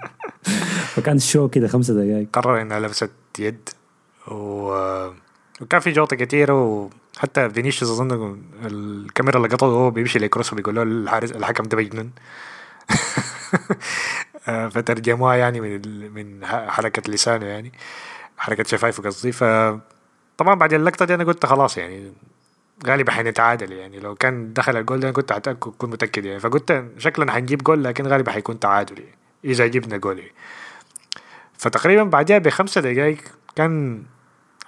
فكان 0.94 1.16
الشو 1.16 1.48
كده 1.48 1.68
خمسة 1.68 1.94
دقائق 1.94 2.28
قرر 2.32 2.62
انها 2.62 2.80
لمست 2.80 3.10
يد 3.38 3.68
و... 4.28 4.34
وكان 5.60 5.80
في 5.80 5.90
جوطة 5.92 6.16
كثيره 6.16 6.88
وحتى 7.16 7.50
فينيسيوس 7.50 7.90
أظن 7.90 8.38
الكاميرا 8.64 9.36
اللي 9.36 9.48
قطعه 9.48 9.68
وهو 9.68 9.90
بيمشي 9.90 10.18
لكروس 10.18 10.52
وبيقول 10.52 10.74
له 10.74 10.82
الحارس 10.82 11.30
الحكم 11.32 11.64
ده 11.64 11.76
مجنون. 11.78 12.10
فترجموها 14.48 15.34
يعني 15.36 15.60
من 15.60 16.12
من 16.12 16.46
حركة 16.46 17.12
لسانه 17.12 17.46
يعني 17.46 17.72
حركة 18.38 18.64
شفايفه 18.64 19.02
قصدي. 19.02 19.32
ف 19.32 19.44
طبعا 20.38 20.54
بعد 20.54 20.72
اللقطة 20.72 21.04
دي 21.04 21.14
أنا 21.14 21.24
قلت 21.24 21.46
خلاص 21.46 21.78
يعني 21.78 22.12
غالبا 22.86 23.12
حنتعادل 23.12 23.72
يعني. 23.72 23.98
لو 24.00 24.14
كان 24.14 24.52
دخل 24.52 24.76
الجول 24.76 25.00
ده 25.00 25.08
أنا 25.08 25.12
كنت 25.12 25.48
كنت 25.48 25.84
متأكد 25.84 26.24
يعني. 26.24 26.40
فقلت 26.40 26.84
شكلنا 26.98 27.32
حنجيب 27.32 27.62
جول 27.62 27.84
لكن 27.84 28.06
غالبا 28.06 28.32
حيكون 28.32 28.60
تعادل 28.60 28.98
يعني 28.98 29.18
إذا 29.44 29.66
جبنا 29.66 29.96
جول 29.96 30.18
يعني. 30.18 30.32
فتقريبا 31.58 32.02
بعدها 32.02 32.38
بخمسة 32.38 32.80
دقايق 32.80 33.18
كان 33.56 34.02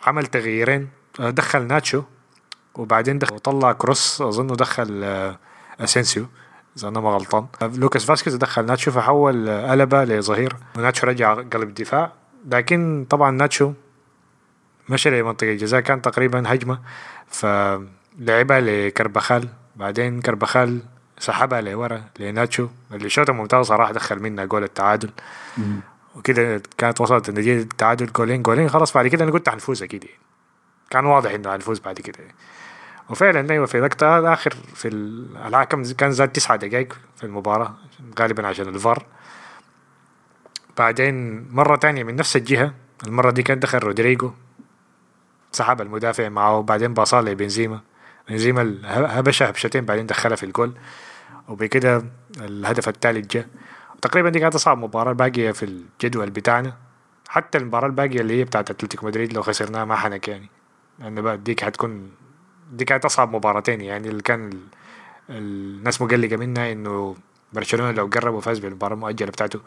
عمل 0.06 0.26
تغييرين. 0.26 0.88
آه، 1.20 1.30
دخل 1.30 1.66
ناتشو 1.66 2.02
وبعدين 2.74 3.18
دخل 3.18 3.34
وطلع 3.34 3.72
كروس 3.72 4.22
أظنه 4.22 4.56
دخل 4.56 5.00
آه، 5.04 5.38
أسينسيو. 5.80 6.26
إذا 6.76 6.88
أنا 6.88 7.00
ما 7.00 7.10
غلطان. 7.10 7.46
آه، 7.62 7.66
لوكاس 7.66 8.04
فاسكيز 8.04 8.34
دخل 8.34 8.66
ناتشو 8.66 8.90
فحول 8.90 9.48
آه، 9.48 9.74
ألابا 9.74 10.04
لظهير. 10.04 10.56
وناتشو 10.76 11.06
رجع 11.06 11.34
قلب 11.34 11.74
دفاع 11.74 12.12
لكن 12.46 13.06
طبعا 13.10 13.30
ناتشو 13.30 13.72
مشى 14.88 15.10
لمنطقة 15.10 15.52
الجزاء 15.52 15.80
كان 15.80 16.02
تقريبا 16.02 16.54
هجمة. 16.54 16.78
فلعبها 17.28 18.60
لكربخال. 18.60 19.48
بعدين 19.76 20.20
كربخال 20.20 20.82
سحبها 21.18 21.60
لورا 21.60 22.04
لناتشو. 22.18 22.68
اللي 22.92 23.08
شوطه 23.10 23.32
ممتاز 23.32 23.66
صراحة 23.66 23.92
دخل 23.92 24.18
منها 24.18 24.44
جول 24.44 24.64
التعادل. 24.64 25.10
وكده 26.16 26.62
كانت 26.78 27.00
وصلت 27.00 27.28
النتيجة 27.28 27.62
التعادل 27.62 28.12
جولين 28.12 28.42
جولين 28.42 28.68
خلاص. 28.68 28.92
بعد 28.94 29.06
كده 29.06 29.24
أنا 29.24 29.32
قلت 29.32 29.48
حنفوز 29.48 29.82
أكيد. 29.82 30.04
يعني. 30.04 30.16
كان 30.90 31.06
واضح 31.06 31.30
إنه 31.30 31.52
حنفوز 31.52 31.78
بعد 31.78 32.00
كده. 32.00 32.18
يعني. 32.18 32.34
وفعلا 33.10 33.50
أيوه 33.50 33.66
في 33.66 33.80
وقتها 33.80 34.18
الآخر 34.18 34.54
في 34.74 34.88
ال- 34.88 35.36
الحكم 35.36 35.82
كان 35.82 36.12
زاد 36.12 36.28
تسعة 36.28 36.56
دقائق 36.56 36.98
في 37.16 37.24
المباراة 37.24 37.74
غالبا 38.20 38.46
عشان 38.46 38.68
الفار. 38.68 39.06
بعدين 40.78 41.46
مرة 41.54 41.76
تانية 41.76 42.04
من 42.04 42.16
نفس 42.16 42.36
الجهة 42.36 42.74
المرة 43.06 43.30
دي 43.30 43.42
كان 43.42 43.58
دخل 43.60 43.78
رودريجو 43.78 44.30
سحب 45.52 45.80
المدافع 45.80 46.28
معه 46.28 46.56
وبعدين 46.58 46.94
باصها 46.94 47.22
لبنزيما 47.22 47.80
بنزيما. 48.28 48.78
هبشها 49.18 49.50
هبشتين 49.50 49.84
بعدين 49.84 50.06
دخلها 50.06 50.36
في 50.36 50.42
الجول. 50.42 50.72
وبكده 51.48 52.04
الهدف 52.40 52.88
الثالث 52.88 53.26
جاء 53.26 53.46
تقريبا 54.02 54.28
دي 54.28 54.38
كانت 54.40 54.54
أصعب 54.54 54.78
مباراة 54.78 55.12
باقية 55.12 55.50
في 55.50 55.62
الجدول 55.62 56.30
بتاعنا. 56.30 56.76
حتى 57.28 57.58
المباراة 57.58 57.86
الباقية 57.86 58.20
اللي 58.20 58.38
هي 58.40 58.44
بتاعت 58.44 58.70
أتلتيكو 58.70 59.06
مدريد 59.06 59.32
لو 59.32 59.42
خسرناها 59.42 59.84
ما 59.84 59.96
حنك 59.96 60.28
يعني. 60.28 60.48
لأن 60.98 61.22
بقى 61.22 61.38
ديك 61.38 61.64
حتكون 61.64 62.10
دي 62.72 62.84
كانت 62.84 63.04
أصعب 63.04 63.36
مباراتين 63.36 63.80
يعني 63.80 64.08
اللي 64.08 64.22
كان 64.22 64.50
ال... 64.50 64.58
الناس 65.30 66.02
مقلقة 66.02 66.36
منها 66.36 66.72
إنه 66.72 67.16
برشلونة 67.52 67.90
لو 67.90 68.06
قرب 68.06 68.34
وفاز 68.34 68.58
بالمباراة 68.58 68.94
المؤجلة 68.94 69.30
بتاعته 69.30 69.60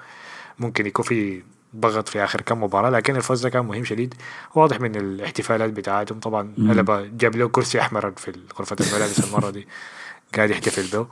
ممكن 0.60 0.86
يكون 0.86 1.06
في 1.06 1.44
ضغط 1.76 2.08
في 2.08 2.24
آخر 2.24 2.42
كم 2.42 2.64
مباراة 2.64 2.90
لكن 2.90 3.16
الفوز 3.16 3.42
ده 3.44 3.50
كان 3.50 3.66
مهم 3.66 3.84
شديد. 3.84 4.14
واضح 4.56 4.82
من 4.82 4.96
الاحتفالات 4.96 5.70
بتاعتهم 5.70 6.20
طبعا. 6.20 6.54
ألبا 6.58 7.12
جاب 7.18 7.36
له 7.36 7.48
كرسي 7.48 7.80
أحمر 7.80 8.12
في 8.12 8.34
غرفة 8.60 8.76
الملابس 8.80 9.20
المرة 9.20 9.50
دي. 9.50 9.68
قاعد 10.36 10.50
يحتفل 10.50 10.98
به. 10.98 11.08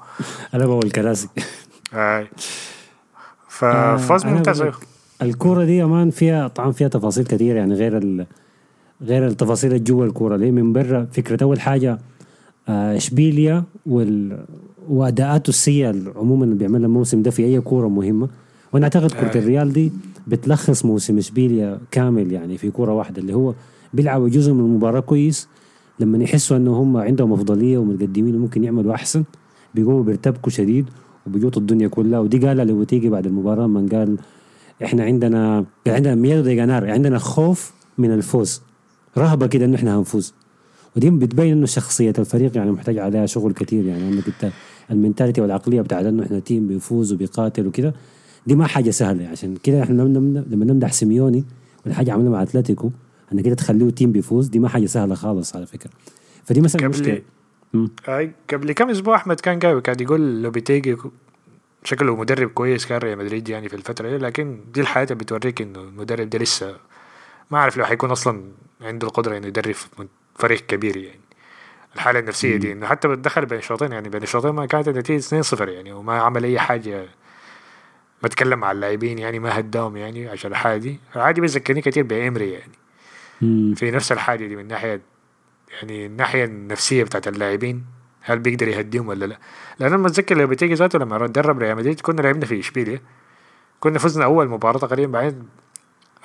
ألبا 0.53 0.73
والكراسي 0.73 1.29
آه. 1.93 2.27
ففوز 3.49 4.25
ممتاز. 4.25 4.63
الكورة 5.21 5.63
دي 5.65 5.83
أمان 5.83 6.11
فيها 6.11 6.47
طبعا 6.47 6.71
فيها 6.71 6.87
تفاصيل 6.87 7.25
كثير 7.25 7.55
يعني 7.55 7.73
غير 7.73 7.97
ال... 7.97 8.27
غير 9.03 9.27
التفاصيل 9.27 9.71
اللي 9.71 9.83
جوا 9.83 10.05
الكورة 10.05 10.35
ليه 10.35 10.51
من 10.51 10.73
برا 10.73 11.07
فكرة 11.11 11.43
أول 11.43 11.59
حاجة 11.59 11.99
آه، 12.69 12.97
اشبيليا 12.97 13.63
وال... 13.85 14.45
وأداءاته 14.89 15.49
السيئة 15.49 15.95
عموما 16.15 16.45
اللي 16.45 16.55
بيعملها 16.55 16.85
الموسم 16.85 17.21
ده 17.21 17.31
في 17.31 17.43
أي 17.45 17.61
كورة 17.61 17.87
مهمة. 17.87 18.29
وأنا 18.73 18.83
أعتقد 18.85 19.11
كرة 19.11 19.35
آه. 19.35 19.39
الريال 19.39 19.73
دي 19.73 19.91
بتلخص 20.27 20.85
موسم 20.85 21.17
اشبيليا 21.17 21.79
كامل 21.91 22.31
يعني 22.31 22.57
في 22.57 22.71
كورة 22.71 22.93
واحدة 22.93 23.21
اللي 23.21 23.33
هو 23.33 23.53
بيلعبوا 23.93 24.29
جزء 24.29 24.53
من 24.53 24.59
المباراة 24.59 24.99
كويس. 24.99 25.47
لما 25.99 26.23
يحسوا 26.23 26.57
إنه 26.57 26.71
هم 26.71 26.97
عندهم 26.97 27.33
أفضلية 27.33 27.77
ومتقدمين 27.77 28.35
وممكن 28.35 28.63
يعملوا 28.63 28.93
أحسن 28.93 29.23
بيقوموا 29.75 30.03
بيرتبكوا 30.03 30.51
شديد 30.51 30.85
وبيجوطوا 31.27 31.61
الدنيا 31.61 31.87
كلها. 31.87 32.19
ودي 32.19 32.37
قالها 32.47 32.65
لوبيتيجي 32.65 33.09
بعد 33.09 33.25
المباراة 33.27 33.67
من 33.67 33.87
قال 33.89 34.17
إحنا 34.83 35.03
عندنا 35.03 35.65
عندنا 35.87 36.15
miedo 36.15 36.41
de 36.41 36.55
ganar 36.55 36.91
عندنا 36.91 37.17
خوف 37.17 37.73
من 37.97 38.11
الفوز. 38.13 38.61
رهبة 39.17 39.47
كده 39.47 39.65
انه 39.65 39.75
إحنا 39.75 39.99
هنفوز. 39.99 40.33
ودي 40.95 41.09
بتبين 41.09 41.51
إنه 41.51 41.65
شخصية 41.65 42.13
الفريق 42.19 42.57
يعني 42.57 42.71
محتاج 42.71 42.97
عليها 42.97 43.25
شغل 43.25 43.53
كتير 43.53 43.85
يعني. 43.85 44.09
انك 44.09 44.23
أنت 44.27 44.51
ال 44.91 44.96
mentality 44.96 45.41
والعقلية 45.41 45.81
بتاعت 45.81 46.05
إنه 46.05 46.23
إحنا 46.23 46.39
team 46.39 46.67
بيفوز 46.67 47.13
وبيقاتل 47.13 47.67
وكده. 47.67 47.93
دي 48.47 48.55
ما 48.55 48.67
حاجة 48.67 48.89
سهلة. 48.89 49.27
عشان 49.27 49.55
كده 49.55 49.83
إحنا 49.83 50.01
لما 50.51 50.65
نمدح- 50.65 50.91
سيميوني 50.91 51.43
والحاجة 51.85 52.13
عملها 52.13 52.29
مع 52.29 52.41
أتلتيكو 52.41 52.89
انك 53.33 53.43
كده 53.43 53.55
تخليه 53.55 53.89
team 53.89 54.11
بيفوز. 54.11 54.47
دي 54.47 54.59
ما 54.59 54.69
حاجة 54.69 54.85
سهلة 54.85 55.15
خالص 55.15 55.55
على 55.55 55.65
فكرة. 55.65 55.89
فدي 56.45 56.61
مثلا 56.61 56.87
مشكلة. 56.87 57.21
قبل 58.53 58.71
كم 58.71 58.89
أسبوع 58.89 59.15
أحمد 59.15 59.39
كان 59.39 59.59
قاوي 59.59 59.81
كان 59.81 59.95
يقول 59.99 60.41
لوبيتيجي 60.43 60.97
شكله 61.83 62.15
مدرب 62.15 62.49
كويس 62.49 62.85
كان 62.85 62.97
ريال 62.97 63.17
مدريد 63.17 63.49
يعني 63.49 63.69
في 63.69 63.75
الفترة 63.75 64.09
دي. 64.09 64.17
لكن 64.17 64.59
دي 64.73 64.81
الحياة 64.81 65.05
بتوريك 65.05 65.61
إنه 65.61 65.81
المدرب 65.81 66.29
ده 66.29 66.39
لسه 66.39 66.75
ما 67.51 67.57
أعرف 67.57 67.77
لو 67.77 67.85
حيكون 67.85 68.11
أصلا 68.11 68.41
عنده 68.81 69.07
القدرة 69.07 69.37
إنه 69.37 69.47
يدرب 69.47 69.75
فريق 70.35 70.65
كبير 70.65 70.97
يعني. 70.97 71.19
الحالة 71.95 72.19
النفسية 72.19 72.57
دي 72.57 72.71
إنه 72.71 72.87
حتى 72.87 73.15
دخل 73.15 73.45
بين 73.45 73.57
الشوطين 73.57 73.91
يعني 73.91 74.09
بين 74.09 74.23
الشوطين 74.23 74.51
ما 74.51 74.65
كانت 74.65 74.87
النتيجة 74.87 75.41
2-0 75.41 75.61
يعني 75.61 75.93
وما 75.93 76.21
عمل 76.21 76.43
أي 76.43 76.59
حاجة. 76.59 77.05
ما 78.23 78.29
تكلم 78.29 78.59
مع 78.59 78.71
اللاعبين 78.71 79.19
يعني 79.19 79.39
ما 79.39 79.59
هداهم 79.59 79.97
يعني 79.97 80.29
عشان 80.29 80.51
الحاجة 80.51 80.77
دي. 80.77 80.99
عادي 81.15 81.41
بيذكرني 81.41 81.81
كتير 81.81 82.03
بامري 82.03 82.51
يعني. 82.51 82.71
مم. 83.41 83.73
في 83.75 83.91
نفس 83.91 84.11
الحاجة 84.11 84.45
دي 84.47 84.55
من 84.55 84.67
ناحية 84.67 85.01
يعني 85.71 86.05
الناحية 86.05 86.45
النفسية 86.45 87.03
بتاعت 87.03 87.27
اللاعبين 87.27 87.85
هل 88.21 88.39
بيقدر 88.39 88.67
يهديهم 88.67 89.07
ولا 89.07 89.25
لا؟ 89.25 89.39
لأن 89.79 89.93
أنا 89.93 90.03
متذكر 90.03 90.37
لو 90.37 90.47
بتيجي 90.47 90.73
ذاته 90.73 90.99
لما 90.99 91.27
درب 91.27 91.59
ريال 91.59 91.75
مدريد 91.77 92.01
كنا 92.01 92.21
لعبنا 92.21 92.45
في 92.45 92.59
إشبيليا 92.59 93.01
كنا 93.79 93.99
فزنا 93.99 94.25
أول 94.25 94.49
مباراة 94.49 94.79
تقريبا 94.79 95.11
بعدين 95.11 95.43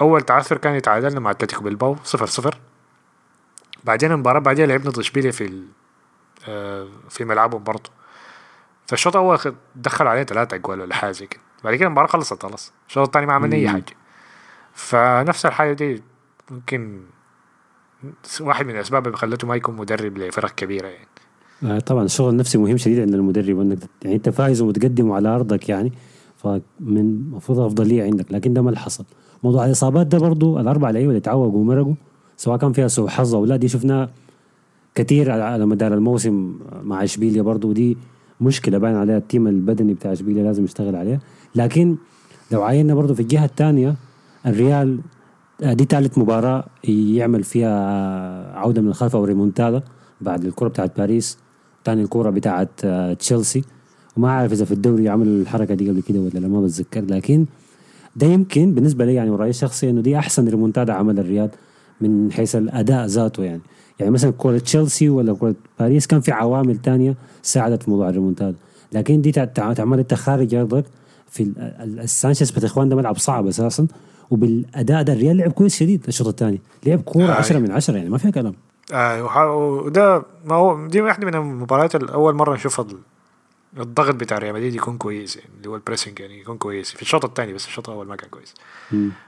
أول 0.00 0.22
تعثر 0.22 0.56
كان 0.58 0.74
يتعادلنا 0.74 1.20
مع 1.20 1.30
أتلتيكو 1.30 1.64
بالباو 1.64 1.96
صفر 2.04 2.26
صفر. 2.26 2.58
بعدين 3.84 4.12
المباراة 4.12 4.38
بعدين 4.40 4.68
لعبنا 4.68 4.90
ضد 4.90 4.98
إشبيليا 4.98 5.30
في 5.30 5.62
آه، 6.48 6.88
في 7.08 7.24
ملعبهم 7.24 7.64
برضه. 7.64 7.90
فالشوط 8.86 9.16
الأول 9.16 9.38
خ- 9.38 9.48
دخل 9.76 10.06
عليه 10.06 10.22
ثلاثة 10.22 10.54
أجوال 10.54 10.80
ولا 10.80 10.94
حاجة 10.94 11.10
زي 11.10 11.26
كده. 11.26 11.40
بعد 11.64 11.74
كده 11.74 11.86
المباراة 11.86 12.06
خلصت 12.06 12.42
خلاص. 12.42 12.72
الشوط 12.88 13.06
الثاني 13.06 13.26
ما 13.26 13.32
عملنا 13.32 13.56
أي 13.56 13.62
مم. 13.66 13.68
حاجة. 13.72 13.84
فنفس 14.74 15.46
الحاجة 15.46 15.72
دي 15.72 16.02
ممكن 16.50 17.02
واحد 18.40 18.66
من 18.66 18.74
الأسباب 18.74 19.06
اللي 19.06 19.16
خلته 19.16 19.46
ما 19.48 19.56
يكون 19.56 19.76
مدرب 19.76 20.18
لفرق 20.18 20.50
كبيرة 20.54 20.86
يعني. 20.86 21.08
آه، 21.64 21.78
طبعا 21.78 22.04
الشغل 22.04 22.30
النفسي 22.30 22.58
مهم 22.58 22.76
شديد 22.76 23.00
عند 23.00 23.14
المدرب 23.14 23.60
انك 23.60 23.78
يعني 24.02 24.16
أنت 24.16 24.28
فايز 24.28 24.62
ومتقدم 24.62 25.12
على 25.12 25.28
أرضك 25.28 25.68
يعني 25.68 25.92
فمن 26.36 26.60
المفروض 26.98 27.58
أفضلية 27.58 28.02
عندك. 28.04 28.26
لكن 28.32 28.52
ده 28.54 28.62
ما 28.62 28.68
اللي 28.68 28.80
حصل. 28.80 29.04
موضوع 29.46 29.66
الإصابات 29.66 30.06
ده 30.06 30.18
برضو 30.18 30.60
الأربع 30.60 30.90
لعيبة 30.90 31.08
اللي 31.08 31.20
تعوقوا 31.20 31.60
ومرقوا 31.60 31.94
سواء 32.36 32.56
كان 32.58 32.72
فيها 32.72 32.88
سوء 32.88 33.08
حظ 33.08 33.34
أو 33.34 33.44
لا 33.44 33.56
دي 33.56 33.68
شفناها 33.68 34.08
كثير 34.94 35.26
على- 35.26 35.60
مدار 35.62 35.94
الموسم 35.94 36.54
مع 36.84 37.04
إشبيليا 37.04 37.42
برضو 37.42 37.68
ودي 37.70 37.96
مشكلة 38.40 38.78
باين 38.78 38.94
عليها 38.96 39.16
التيم 39.18 39.46
البدني 39.46 39.94
بتاع 39.94 40.12
إشبيليا 40.12 40.42
لازم 40.42 40.64
يشتغل 40.64 40.96
عليها. 40.96 41.20
لكن 41.54 41.96
لو 42.52 42.62
عاينا 42.62 42.94
برضو 42.94 43.14
في 43.14 43.20
الجهة 43.20 43.44
الثانية 43.44 43.94
الريال 44.46 44.98
آه، 45.62 45.72
دي 45.72 45.84
ثالث 45.84 46.18
مباراة 46.18 46.64
يعمل 46.88 47.42
فيها 47.42 48.58
عودة 48.58 48.82
من 48.82 48.88
الخلف 48.88 49.16
أو 49.16 49.24
ريمونتادا 49.24 49.82
بعد 50.20 50.44
الكرة 50.44 50.68
بتاعت 50.68 50.96
باريس 50.98 51.38
تاني 51.84 52.02
الكرة 52.02 52.30
بتاعت 52.30 52.70
آه، 52.84 53.12
تشيلسي. 53.12 53.62
وما 54.16 54.28
أعرف 54.28 54.52
إذا 54.52 54.64
في 54.64 54.72
الدوري 54.72 55.08
عمل 55.08 55.28
الحركة 55.28 55.74
دي 55.74 55.90
قبل 55.90 56.02
كده 56.02 56.18
ولا 56.20 56.38
لا 56.38 56.48
ما 56.48 56.60
بتذكر. 56.60 57.04
لكن 57.04 57.46
ده 58.16 58.26
يمكن 58.26 58.74
بالنسبة 58.74 59.04
لي 59.04 59.14
يعني 59.14 59.30
ورأيي 59.30 59.50
الشخصي 59.50 59.90
إنه 59.90 60.00
دي 60.00 60.18
أحسن 60.18 60.48
ريمونتادا 60.48 60.92
عمل 60.92 61.18
الريال 61.18 61.50
من 62.00 62.32
حيث 62.32 62.56
الأداء 62.56 63.06
ذاته 63.06 63.42
يعني. 63.42 63.60
يعني 64.00 64.10
مثلا 64.12 64.32
كرة 64.38 64.58
تشيلسي 64.58 65.08
ولا 65.08 65.34
كرة 65.34 65.54
باريس 65.80 66.06
كان 66.06 66.20
في 66.20 66.32
عوامل 66.32 66.76
تانية 66.76 67.16
ساعدت 67.42 67.82
في 67.82 67.90
موضوع 67.90 68.08
الريمونتادا. 68.08 68.56
لكن 68.92 69.20
دي 69.20 69.32
تع- 69.32 69.44
تع- 69.44 69.72
تعمل 69.72 69.98
أنت 69.98 70.14
خارج 70.14 70.54
أرضك 70.54 70.84
في 71.30 71.42
ال- 71.42 71.58
ال- 71.58 72.00
السانشيز 72.00 72.50
بيزخوان 72.50 72.88
ده 72.88 72.96
ملعب 72.96 73.16
صعب 73.18 73.46
أساسا 73.46 73.86
وبالأداء 74.30 75.02
ده 75.02 75.12
الريال 75.12 75.36
لعب 75.36 75.52
كويس 75.52 75.76
شديد 75.76 76.04
الشوط 76.08 76.26
الثاني. 76.26 76.60
لعب 76.86 77.00
كورة 77.00 77.24
high. 77.24 77.32
10 77.32 77.58
من 77.58 77.70
10 77.72 77.96
يعني 77.96 78.08
ما 78.10 78.18
فيها 78.18 78.30
كلام. 78.30 78.54
آه 78.92 79.24
وح- 79.24 79.36
وده 79.46 80.22
ما 80.44 80.54
هو 80.54 80.86
دي 80.86 81.00
واحدة 81.00 81.26
من 81.26 81.34
المباريات 81.34 81.94
اللي 81.94 82.12
اول 82.12 82.34
مرة 82.34 82.54
نشوف 82.54 82.80
ال- 82.80 82.86
الضغط 83.78 84.14
بتاع 84.14 84.38
ريال 84.38 84.54
مدريد 84.54 84.74
يكون 84.74 84.98
كويس 84.98 85.36
يعني 85.36 85.50
اللي 85.56 85.68
هو 85.68 85.76
ال 85.76 85.81
pressing 85.81 86.20
يعني 86.20 86.40
يكون 86.40 86.58
كويس. 86.58 86.90
في 86.90 87.02
الشوط 87.02 87.24
الثاني 87.24 87.52
بس 87.52 87.66
الشوط 87.66 87.88
الأول 87.88 88.06
ما 88.06 88.16
كان 88.16 88.30
كويس. 88.30 88.54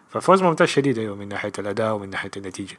ففوز 0.09 0.43
ممتاز 0.43 0.69
شديد 0.69 0.99
أيوه 0.99 1.17
من 1.17 1.29
ناحية 1.29 1.53
الأداء 1.59 1.95
ومن 1.95 2.11
ناحية 2.11 2.31
النتيجة. 2.37 2.79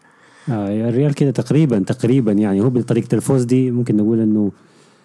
آه 0.50 0.90
الريال 0.90 1.14
كده 1.14 1.32
تقريبا 1.32 1.80
تقريبا 1.80 2.32
يعني 2.32 2.62
هو 2.62 2.70
بطريقة 2.70 3.16
الفوز 3.16 3.44
دي 3.44 3.72
ممكن 3.72 3.98
نقول 3.98 4.20
إنه 4.20 4.52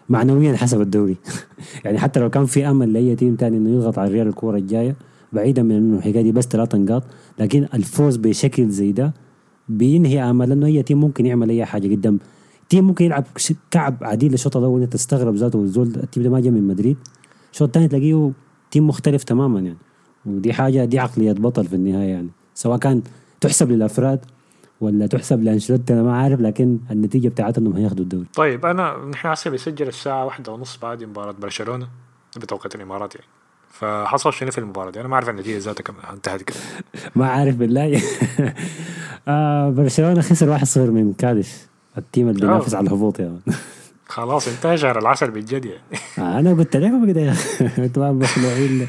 معنويا 0.08 0.56
حسم 0.56 0.80
الدوري. 0.80 1.16
يعني 1.84 1.98
حتى 1.98 2.20
لو 2.20 2.30
كان 2.30 2.46
في 2.46 2.66
أمل 2.66 2.92
لأي 2.92 3.16
team 3.16 3.36
تاني 3.36 3.56
إنه 3.56 3.70
يضغط 3.70 3.98
على 3.98 4.08
الريال 4.08 4.28
الكورة 4.28 4.56
الجاية 4.56 4.96
بعيدا 5.32 5.62
من 5.62 5.76
إنه 5.76 5.98
الحكاية 5.98 6.22
دي 6.22 6.32
بس 6.32 6.44
ثلاث 6.44 6.74
نقاط 6.74 7.02
لكن 7.38 7.68
الفوز 7.74 8.16
بشكل 8.16 8.68
زي 8.68 8.92
ده 8.92 9.14
بينهي 9.68 10.30
أمل 10.30 10.52
إنه 10.52 10.66
أي 10.66 10.82
team 10.82 11.00
ممكن 11.00 11.26
يعمل 11.26 11.50
أي 11.50 11.64
حاجة 11.64 11.94
قدام 11.94 12.18
team 12.68 12.84
ممكن 12.84 13.04
يلعب 13.04 13.24
كعب 13.70 13.96
عديل 14.02 14.34
الشوط 14.34 14.56
الأول 14.56 14.82
انت 14.82 14.92
تستغرب 14.92 15.34
ذاته. 15.34 15.62
الزول 15.62 15.86
ال 15.86 15.93
team 15.93 16.22
ده 16.22 16.30
ما 16.30 16.40
جاء 16.40 16.52
من 16.52 16.68
مدريد. 16.68 16.96
الشوط 17.52 17.68
الثاني 17.68 17.88
تلاقيه 17.88 18.30
team 18.70 18.88
مختلف 18.88 19.24
تماما 19.24 19.60
يعني. 19.60 19.78
ودي 20.26 20.52
حاجة 20.52 20.84
دي 20.84 20.98
عقلية 20.98 21.32
بطل 21.32 21.66
في 21.66 21.76
النهاية 21.76 22.08
يعني. 22.08 22.28
سواء 22.54 22.78
كان 22.78 23.02
تحسب 23.40 23.70
للأفراد 23.70 24.20
ولا 24.80 25.06
تحسب 25.06 25.42
لأنشيلوتي 25.42 25.92
أنا 25.92 26.02
ما 26.02 26.16
عارف 26.16 26.40
لكن 26.40 26.78
النتيجة 26.90 27.28
بتاعتهم 27.28 27.66
إنهم 27.66 27.76
هياخدوا 27.76 28.04
الدوري. 28.04 28.26
طيب 28.34 28.66
أنا 28.66 28.96
نحن 29.12 29.28
هسه 29.28 29.50
بنسجل 29.50 29.88
الساعة 29.88 30.24
واحدة 30.24 30.52
ونص 30.52 30.78
بعد 30.82 31.04
مباراة 31.04 31.32
برشلونة 31.32 31.88
بتوقيت 32.36 32.74
الإمارات 32.74 33.14
يعني. 33.14 33.26
فحصل 33.70 34.32
شنو 34.32 34.50
في 34.50 34.58
المباراة 34.58 34.90
دي؟ 34.90 35.00
أنا 35.00 35.08
ما 35.08 35.14
أعرف 35.14 35.28
النتيجة 35.28 35.58
ذاتها 35.58 35.82
كم 35.82 35.94
انتهت 36.12 36.42
كده. 36.42 36.56
ما 37.16 37.26
عارف 37.26 37.56
بالله. 37.56 38.02
آه 39.28 39.70
برشلونة 39.70 40.20
خسر 40.20 40.58
1-0 40.58 40.78
من 40.78 41.12
قادش 41.12 41.54
ال 41.98 42.04
team 42.04 42.28
اللي 42.28 42.40
بينافس. 42.40 42.74
على 42.74 42.86
الهبوط 42.86 43.20
يا. 43.20 43.38
خلاص 44.06 44.48
انتهى 44.48 44.76
شهر 44.78 44.98
العسل 44.98 45.30
بالجد 45.30 45.64
يعني. 45.64 45.80
آه 46.18 46.38
أنا 46.38 46.52
قلت 46.54 46.76
لكم 46.76 47.06
كده 47.06 47.20
يا 47.20 47.30
أخي 47.32 47.84
أنتوا 47.84 48.12
مخلوعين 48.12 48.86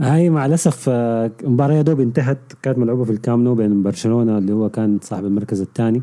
هاي 0.00 0.30
مع 0.30 0.46
الأسف 0.46 0.84
آه، 0.88 1.30
المباراه 1.44 1.74
يا 1.74 1.82
دوب 1.82 2.00
انتهت. 2.00 2.38
كانت 2.62 2.78
ملعوبة 2.78 3.04
في 3.04 3.10
الكامب 3.10 3.44
نو 3.44 3.54
بين 3.54 3.82
برشلونة 3.82 4.38
اللي 4.38 4.52
هو 4.52 4.68
كان 4.70 4.98
صاحب 5.02 5.24
المركز 5.24 5.60
الثاني. 5.60 6.02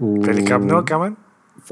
و... 0.00 0.22
في 0.22 0.30
الكامب 0.30 0.64
نو 0.64 0.84
كمان؟ 0.84 1.14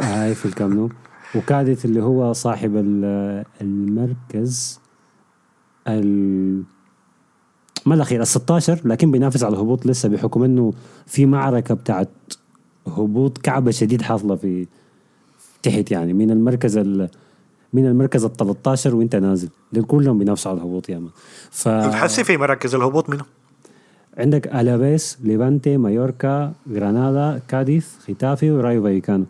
هاي 0.01 0.35
في 0.35 0.47
الكامب 0.47 0.73
نو. 0.75 0.89
وكاديث 1.35 1.85
اللي 1.85 2.03
هو 2.03 2.33
صاحب 2.33 2.77
ال- 2.77 3.45
المركز 3.61 4.81
ال 5.89 6.63
ما 7.87 7.95
الأخير 7.95 8.21
ال 8.23 8.27
16 8.27 8.81
لكن 8.85 9.11
بينافس 9.11 9.45
على 9.45 9.55
الهبوط 9.55 9.87
لسه 9.87 10.09
بحكم 10.09 10.43
إنه 10.43 10.73
في 11.07 11.27
معركة 11.27 11.75
بتاعت 11.75 12.09
هبوط 12.89 13.39
كعبة 13.39 13.71
شديد 13.71 14.03
حاصله 14.03 14.37
في 14.37 14.67
تحت 15.63 15.91
يعني. 15.91 16.13
من 16.13 16.31
المركز 16.31 16.77
ال 16.77 17.09
من 17.73 17.87
المركز 17.87 18.25
ال 18.25 18.33
13 18.33 18.95
وانت 18.95 19.17
نازل. 19.17 19.49
دول 19.73 19.85
كلهم 19.85 20.19
بينافسوا 20.19 20.51
على 20.51 20.59
الهبوط 20.61 20.89
يا 20.89 20.99
مان 20.99 21.11
ف 21.51 21.69
بتحسي 21.69 22.25
في 22.25 22.37
مراكز 22.37 22.75
الهبوط 22.75 23.11
منه؟ 23.11 23.25
عندك 24.19 24.47
ألافيس 24.47 25.19
ليفانتي 25.23 25.77
مايوركا 25.77 26.53
غرانادا 26.73 27.41
كاديث 27.49 27.89
ختافي 28.09 28.51
ورايو 28.51 28.83
فايكانو. 28.83 29.25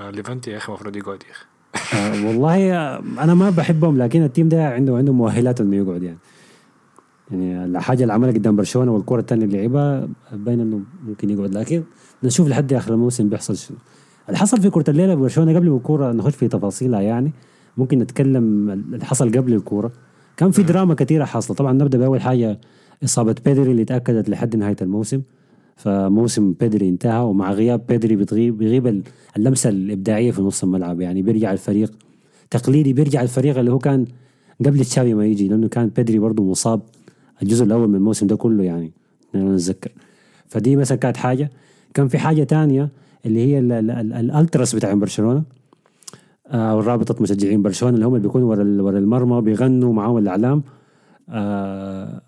آه 0.00 0.10
ليفانتي 0.10 0.50
يا 0.50 0.56
أخي 0.56 0.68
المفروض 0.68 0.96
يقعد 0.96 1.22
يا 1.22 1.32
أخي. 1.32 1.44
آه، 1.96 2.26
والله 2.26 2.72
آه، 2.76 3.02
أنا 3.18 3.34
ما 3.34 3.50
بحبهم 3.50 3.98
لكن 3.98 4.22
التيم 4.22 4.48
ده 4.48 4.68
عنده 4.68 4.96
عنده 4.96 5.12
مؤهلات 5.12 5.60
إنه 5.60 5.76
يقعد 5.76 6.02
يعني. 6.02 6.18
يعني 7.30 7.64
الحاجة 7.64 8.02
اللي 8.02 8.12
عملها 8.12 8.32
قدام 8.32 8.56
برشلونة 8.56 8.92
والكرة 8.92 9.20
الثانية 9.20 9.44
اللي 9.44 9.58
لعبها 9.60 10.08
باين 10.32 10.60
إنه 10.60 10.80
ممكن 11.06 11.30
يقعد 11.30 11.54
لكن 11.54 11.82
نشوف 12.24 12.48
لحد 12.48 12.72
آخر 12.72 12.94
الموسم 12.94 13.28
بيحصل 13.28 13.56
شنو 13.56 13.76
اللي 14.28 14.38
حصل 14.38 14.60
في 14.60 14.70
كرة 14.70 14.84
الليلة 14.90 15.14
برشلونة 15.14 15.54
قبل 15.56 15.68
الكورة 15.74 16.12
نخش 16.12 16.34
في 16.34 16.48
تفاصيلها 16.48 17.00
يعني. 17.00 17.32
ممكن 17.76 17.98
نتكلم 17.98 18.70
اللي 18.70 19.04
حصل 19.04 19.32
قبل 19.32 19.54
الكورة. 19.54 19.92
كان 20.36 20.50
في 20.50 20.62
دراما 20.62 20.94
كثيره 20.94 21.24
حاصلة. 21.24 21.56
طبعا 21.56 21.72
نبدأ 21.72 21.98
بأول 21.98 22.20
حاجة 22.20 22.60
إصابة 23.04 23.34
بيدري 23.44 23.70
اللي 23.70 23.84
تأكدت 23.84 24.28
لحد 24.28 24.56
نهاية 24.56 24.76
الموسم. 24.82 25.22
فموسم 25.76 26.52
بيدري 26.60 26.88
انتهى 26.88 27.20
ومع 27.24 27.52
غياب 27.52 27.86
بيدري 27.88 28.16
بتغيب 28.16 28.58
بيغيب 28.58 28.86
ال- 28.86 29.02
اللمسة 29.36 29.70
الإبداعية 29.70 30.30
في 30.30 30.42
نص 30.42 30.62
الملعب. 30.62 31.00
يعني 31.00 31.22
بيرجع 31.22 31.52
الفريق 31.52 31.92
تقليدي 32.50 32.92
بيرجع 32.92 33.22
الفريق 33.22 33.58
اللي 33.58 33.72
هو 33.72 33.78
كان 33.78 34.04
قبل 34.66 34.80
تشافي 34.84 35.14
ما 35.14 35.26
يجي 35.26 35.48
لأنه 35.48 35.68
كان 35.68 35.88
بيدري 35.88 36.18
برضه 36.18 36.42
مصاب. 36.44 36.80
الجزء 37.42 37.64
الأول 37.64 37.88
من 37.88 37.94
الموسم 37.94 38.26
ده 38.26 38.36
كله 38.36 38.64
يعني 38.64 38.92
أنا 39.34 39.54
نتذكر 39.54 39.90
فدي 40.48 40.76
مثلا 40.76 40.98
كانت 40.98 41.16
حاجة. 41.16 41.50
كان 41.94 42.08
في 42.08 42.18
حاجة 42.18 42.44
تانية 42.44 42.88
اللي 43.26 43.46
هي 43.46 43.58
ال- 43.58 43.72
ال- 43.72 43.90
ال- 43.90 44.12
الألتراس 44.12 44.74
بتاع 44.74 44.94
برشلونة 44.94 45.42
آه 46.46 46.74
رابطه 46.80 47.22
مشجعين 47.22 47.62
برشلونة 47.62 47.94
اللي 47.94 48.06
هم 48.06 48.14
اللي 48.14 48.26
بيكونوا 48.28 48.50
ورا 48.50 48.82
ورا 48.82 48.98
المرمى 48.98 49.40
بيغنوا 49.40 49.92
معاهم 49.92 50.18
الإعلام. 50.18 50.62
آه 51.28 52.20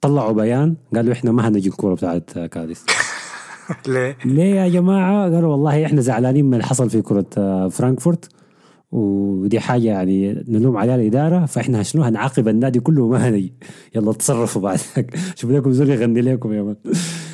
طلعوا 0.00 0.32
بيان 0.32 0.74
قالوا 0.94 1.12
إحنا 1.12 1.32
ما 1.32 1.48
هنجي 1.48 1.68
الكورة 1.68 1.94
بتاعت 1.94 2.30
كاديث 2.38 2.82
ليه؟ 3.88 4.16
ليه 4.24 4.54
يا 4.54 4.68
جماعة؟ 4.68 5.34
قالوا 5.34 5.50
والله 5.52 5.86
إحنا 5.86 6.00
زعلانين 6.00 6.44
من 6.44 6.54
اللي 6.54 6.64
حصل 6.64 6.90
في 6.90 7.02
كرة 7.02 7.26
آه، 7.38 7.68
فرانكفورت. 7.68 8.28
ودي 8.92 9.60
حاجة 9.60 9.86
يعني 9.88 10.44
نلوم 10.48 10.76
عليها 10.76 10.94
الإدارة 10.96 11.46
فإحنا 11.46 11.82
شنو 11.82 12.02
هنعاقب 12.02 12.48
النادي 12.48 12.80
كله 12.80 13.02
وما 13.02 13.28
هنجي 13.28 13.52
يلا 13.94 14.12
تصرفوا 14.12 14.62
بعدك 14.62 15.16
شوف 15.36 15.50
لكم 15.50 15.72
زول 15.72 15.90
يغني 15.90 16.20
لكم 16.20 16.52
يا 16.52 16.62
مان. 16.62 16.76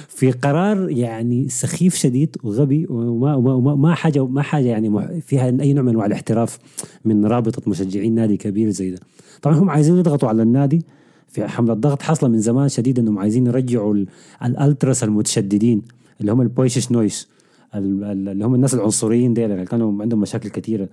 في 0.09 0.31
قرار 0.31 0.91
يعني 0.91 1.49
سخيف 1.49 1.95
شديد 1.95 2.37
وغبي 2.43 2.87
وما 2.91 3.35
وما, 3.35 3.55
وما 3.55 3.75
ما 3.75 3.95
حاجة 3.95 4.27
ما 4.27 4.43
حاجة 4.43 4.65
يعني 4.67 5.21
فيها 5.21 5.47
أي 5.61 5.73
نوع 5.73 5.83
من 5.83 5.89
أنواع 5.89 6.07
الاحتراف 6.07 6.59
من 7.05 7.27
رابطة 7.27 7.71
مشجعين 7.71 8.15
نادي 8.15 8.37
كبير 8.37 8.71
زي 8.71 8.91
ده. 8.91 8.99
طبعا 9.43 9.57
هم 9.59 9.71
عايزين 9.71 9.99
يضغطوا 9.99 10.29
على 10.29 10.43
النادي 10.43 10.83
في 11.29 11.47
حملة 11.49 11.75
ضغط 11.75 12.03
حاصلة 12.03 12.29
من 12.31 12.39
زمان 12.39 12.69
شديد 12.69 12.99
إنهم 12.99 13.19
عايزين 13.19 13.47
يرجعوا 13.47 13.95
ال- 13.95 14.07
الألتراس 14.45 15.05
المتشددين 15.05 15.83
اللي 16.21 16.33
هم 16.33 16.41
البويشش 16.41 16.93
نويس 16.93 17.29
ال- 17.75 18.05
ال- 18.05 18.29
اللي 18.29 18.45
هم 18.45 18.55
الناس 18.55 18.75
العنصريين 18.75 19.35
ديل 19.35 19.65
كانوا 19.65 20.03
عندهم 20.03 20.21
مشاكل 20.21 20.49
كثيره 20.49 20.89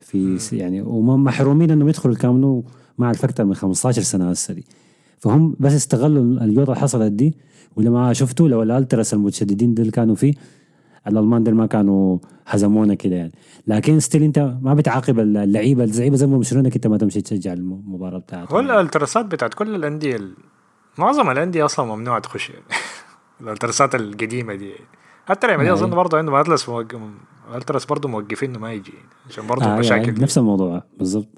في 0.00 0.38
يعني 0.52 0.80
وهم 0.82 1.24
محرومين 1.24 1.70
إنهم 1.70 1.88
يدخلوا 1.88 2.14
الكامب 2.14 2.47
نو 2.47 2.64
مع 2.98 3.10
الفكتر 3.10 3.44
من 3.44 3.54
15 3.54 4.02
سنة 4.02 4.30
هسه 4.30 4.54
دي. 4.54 4.64
فهم 5.18 5.56
بس 5.60 5.72
استغلوا 5.72 6.22
الجوطه 6.44 6.70
اللي 6.72 6.80
حصلت 6.80 7.12
دي. 7.12 7.34
ولما 7.76 8.12
شفتوا 8.12 8.48
لو 8.48 8.62
الألتراس 8.62 9.14
المتشددين 9.14 9.74
دول 9.74 9.90
كانوا 9.90 10.14
فيه 10.14 10.34
الألمان 11.06 11.44
دول 11.44 11.54
ما 11.54 11.66
كانوا 11.66 12.18
هزمونا 12.46 12.94
كده 12.94 13.16
يعني. 13.16 13.32
لكن 13.66 14.00
still 14.00 14.22
أنت 14.22 14.54
ما 14.62 14.74
بتعاقب 14.74 15.18
اللعيبة 15.20 15.84
اللعيبة 15.84 16.16
زي 16.16 16.26
ما 16.26 16.36
برشلونه 16.36 16.70
أنت 16.76 16.86
ما 16.86 16.98
تمشي 16.98 17.20
تشجع 17.20 17.52
المباراة 17.52 18.18
بتاعتهم 18.18 18.54
هو 18.54 18.60
الألتراسات 18.60 19.24
بتاعت 19.26 19.54
كل 19.54 19.74
الأندية 19.74 20.16
ال- 20.16 20.34
معظم 20.98 21.30
الأندية 21.30 21.64
أصلا 21.64 21.86
ممنوع 21.96 22.18
تخش. 22.18 22.50
يعني 22.50 22.62
الألتراسات 23.40 23.94
القديمة 23.94 24.54
دي. 24.54 24.72
حتى 25.26 25.46
أي. 25.68 25.72
أظن 25.72 25.90
برضه 25.90 26.18
عندهم 26.18 26.34
اتلس 26.34 26.68
موقف 26.68 26.98
ألتراس 27.54 27.84
برضه 27.84 28.08
موقفين 28.08 28.50
إنه 28.50 28.58
ما 28.58 28.72
يجي 28.72 28.92
عشان 29.30 29.46
برضه 29.46 29.64
آه 29.66 29.78
مشاكل 29.78 30.08
يعني 30.08 30.20
نفس 30.22 30.38
الموضوع 30.38 30.82
بالضبط 30.98 31.28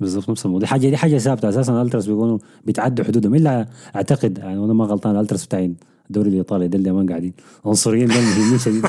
بالضبط 0.00 0.30
نفس 0.30 0.46
الموضوع. 0.46 0.60
دي 0.60 0.66
حاجة 0.66 0.88
دي 0.88 0.96
حاجة 0.96 1.18
ثابتة 1.18 1.48
أساسا 1.48 1.72
الالتراس 1.72 2.06
بيكونوا 2.06 2.38
بيتعدوا 2.64 3.04
حدودهم. 3.04 3.34
إلا 3.34 3.66
أعتقد 3.96 4.38
يعني 4.38 4.58
وأنا 4.58 4.72
ما 4.72 4.84
غلطان 4.84 5.16
الالتراس 5.16 5.46
بتاعين 5.46 5.76
الدوري 6.06 6.28
الإيطالي 6.28 6.68
ده 6.68 6.78
اللي 6.78 6.92
ما 6.92 7.06
قاعدين 7.08 7.32
عنصريين 7.66 8.08
ده 8.08 8.14
مهمين 8.14 8.58
شديد. 8.58 8.86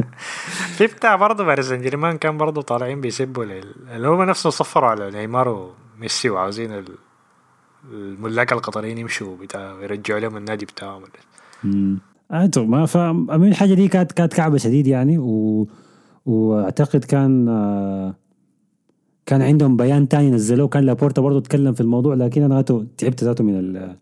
في 0.76 0.86
بتاع 0.86 1.16
برضه 1.16 1.44
باريس 1.44 1.66
سان 1.68 1.82
جيرمان 1.82 2.18
كان 2.18 2.38
برضه 2.38 2.62
طالعين 2.62 3.00
بيسبوا 3.00 3.44
لل- 3.44 3.74
اللي 3.96 4.08
هم 4.08 4.22
نفسه 4.22 4.50
صفروا 4.50 4.88
على 4.90 5.10
نيمار 5.10 5.72
وميسي 5.98 6.30
وعاوزين 6.30 6.72
ال- 6.72 6.98
الملاك 7.92 8.52
القطريين 8.52 8.98
يمشوا 8.98 9.36
بتاع 9.36 9.76
يرجعوا 9.82 10.20
لهم 10.20 10.36
النادي 10.36 10.66
بتاعهم. 10.66 11.02
امم 11.64 11.98
ما 12.56 12.86
فمن 12.86 13.48
الحاجة 13.48 13.74
دي 13.74 13.88
كانت 13.88 14.12
كانت 14.12 14.34
كعبة 14.34 14.56
شديد 14.58 14.86
يعني 14.86 15.18
و... 15.18 15.68
واعتقد 16.26 17.04
كان 17.04 17.48
آه، 17.48 18.14
كان 19.26 19.42
عندهم 19.42 19.76
بيان 19.76 20.08
تاني 20.08 20.30
نزلوه. 20.30 20.68
كان 20.68 20.84
لابورتا 20.84 21.22
برضه 21.22 21.40
تكلم 21.40 21.72
في 21.72 21.80
الموضوع 21.80 22.14
لكن 22.14 22.42
أنا 22.42 22.62
تعبت 22.98 23.24
ذاته 23.24 23.44
من 23.44 23.58
ال... 23.58 23.96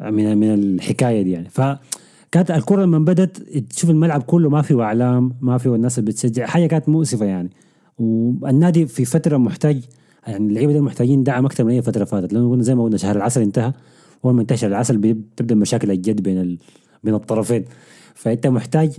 من 0.00 0.38
من 0.38 0.54
الحكاية 0.54 1.22
دي 1.22 1.30
يعني. 1.30 1.48
فكانت 1.48 2.50
الكرة 2.50 2.82
لما 2.82 2.98
بدت 2.98 3.42
تشوف 3.70 3.90
الملعب 3.90 4.22
كله 4.22 4.48
ما 4.50 4.62
فيه 4.62 4.82
إعلام 4.82 5.32
ما 5.40 5.58
فيه 5.58 5.74
الناس 5.74 5.98
اللي 5.98 6.10
بتشجع 6.10 6.46
حاجة 6.46 6.66
كانت 6.66 6.88
مؤسفة 6.88 7.26
يعني. 7.26 7.50
والنادي 7.98 8.86
في 8.86 9.04
فترة 9.04 9.36
محتاج 9.36 9.80
يعني 10.26 10.46
اللعيبة 10.48 10.72
دول 10.72 10.82
محتاجين 10.82 11.22
دعم 11.22 11.46
أكثر 11.46 11.64
من 11.64 11.70
أي 11.70 11.82
فترة 11.82 12.04
فاتت. 12.04 12.32
لأنه 12.32 12.62
زي 12.62 12.74
ما 12.74 12.84
قلنا 12.84 12.96
شهر 12.96 13.16
العسل 13.16 13.42
انتهى. 13.42 13.72
أول 14.24 14.34
ما 14.34 14.40
انتهى 14.40 14.56
شهر 14.56 14.70
العسل 14.70 14.96
بتبدأ 14.98 15.54
مشاكل 15.54 15.90
الجد 15.90 16.22
بين 16.22 16.40
ال... 16.40 16.58
بين 17.04 17.14
الطرفين. 17.14 17.64
فأنت 18.14 18.46
محتاج 18.46 18.96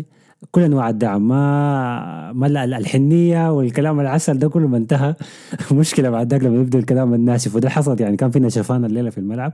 كل 0.52 0.62
أنواع 0.62 0.90
الدعم 0.90 1.28
ما 1.28 2.32
ما 2.34 2.48
ال- 2.48 2.74
الحنية 2.74 3.52
والكلام 3.52 4.00
العسل 4.00 4.40
ده 4.40 4.50
كله 4.50 4.68
ما 4.68 4.78
انتهى. 4.78 5.16
مشكلة 5.72 6.10
بعد 6.10 6.32
ذاك 6.34 6.44
لما 6.44 6.56
يبدأ 6.62 6.80
الكلام 6.80 7.14
الناشف 7.14 7.56
وده 7.56 7.70
حصل 7.70 8.02
يعني 8.02 8.18
كان 8.18 8.32
في 8.32 8.40
نشفان 8.40 8.86
الليلة 8.86 9.10
في 9.10 9.18
الملعب 9.18 9.54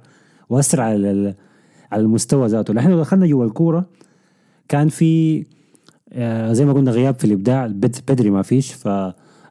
واثر 0.49 0.81
على 0.81 1.35
على 1.91 2.01
المستوى 2.01 2.47
ذاته. 2.47 2.73
نحن 2.73 2.97
دخلنا 2.99 3.25
جوا 3.27 3.45
الكورة 3.45 3.85
كان 4.67 4.89
في 4.89 5.45
آه، 6.13 6.53
زي 6.53 6.65
ما 6.65 6.73
قلنا 6.73 6.91
غياب 6.91 7.19
في 7.19 7.25
الإبداع 7.25 7.67
بد- 7.67 7.99
بدري 8.07 8.29
ما 8.29 8.41
فيش 8.41 8.73
ف 8.73 8.87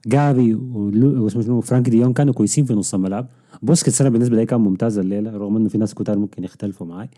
غافي 0.06 0.54
ولو- 0.54 1.24
واسمه 1.24 1.42
شنو 1.42 1.60
فرينكي 1.60 1.88
دي 1.88 1.96
يونغ 1.96 2.12
كانوا 2.12 2.34
كويسين 2.34 2.64
في 2.64 2.74
نص 2.74 2.94
الملعب. 2.94 3.26
بوسكيتس 3.62 4.00
أنا 4.00 4.10
بالنسبة 4.10 4.36
لي 4.36 4.46
كان 4.46 4.60
ممتاز 4.60 4.98
الليلة 4.98 5.30
رغم 5.30 5.56
إنه 5.56 5.68
في 5.68 5.78
ناس 5.78 5.94
كتار 5.94 6.18
ممكن 6.18 6.44
يختلفوا 6.44 6.86
معي 6.86 7.08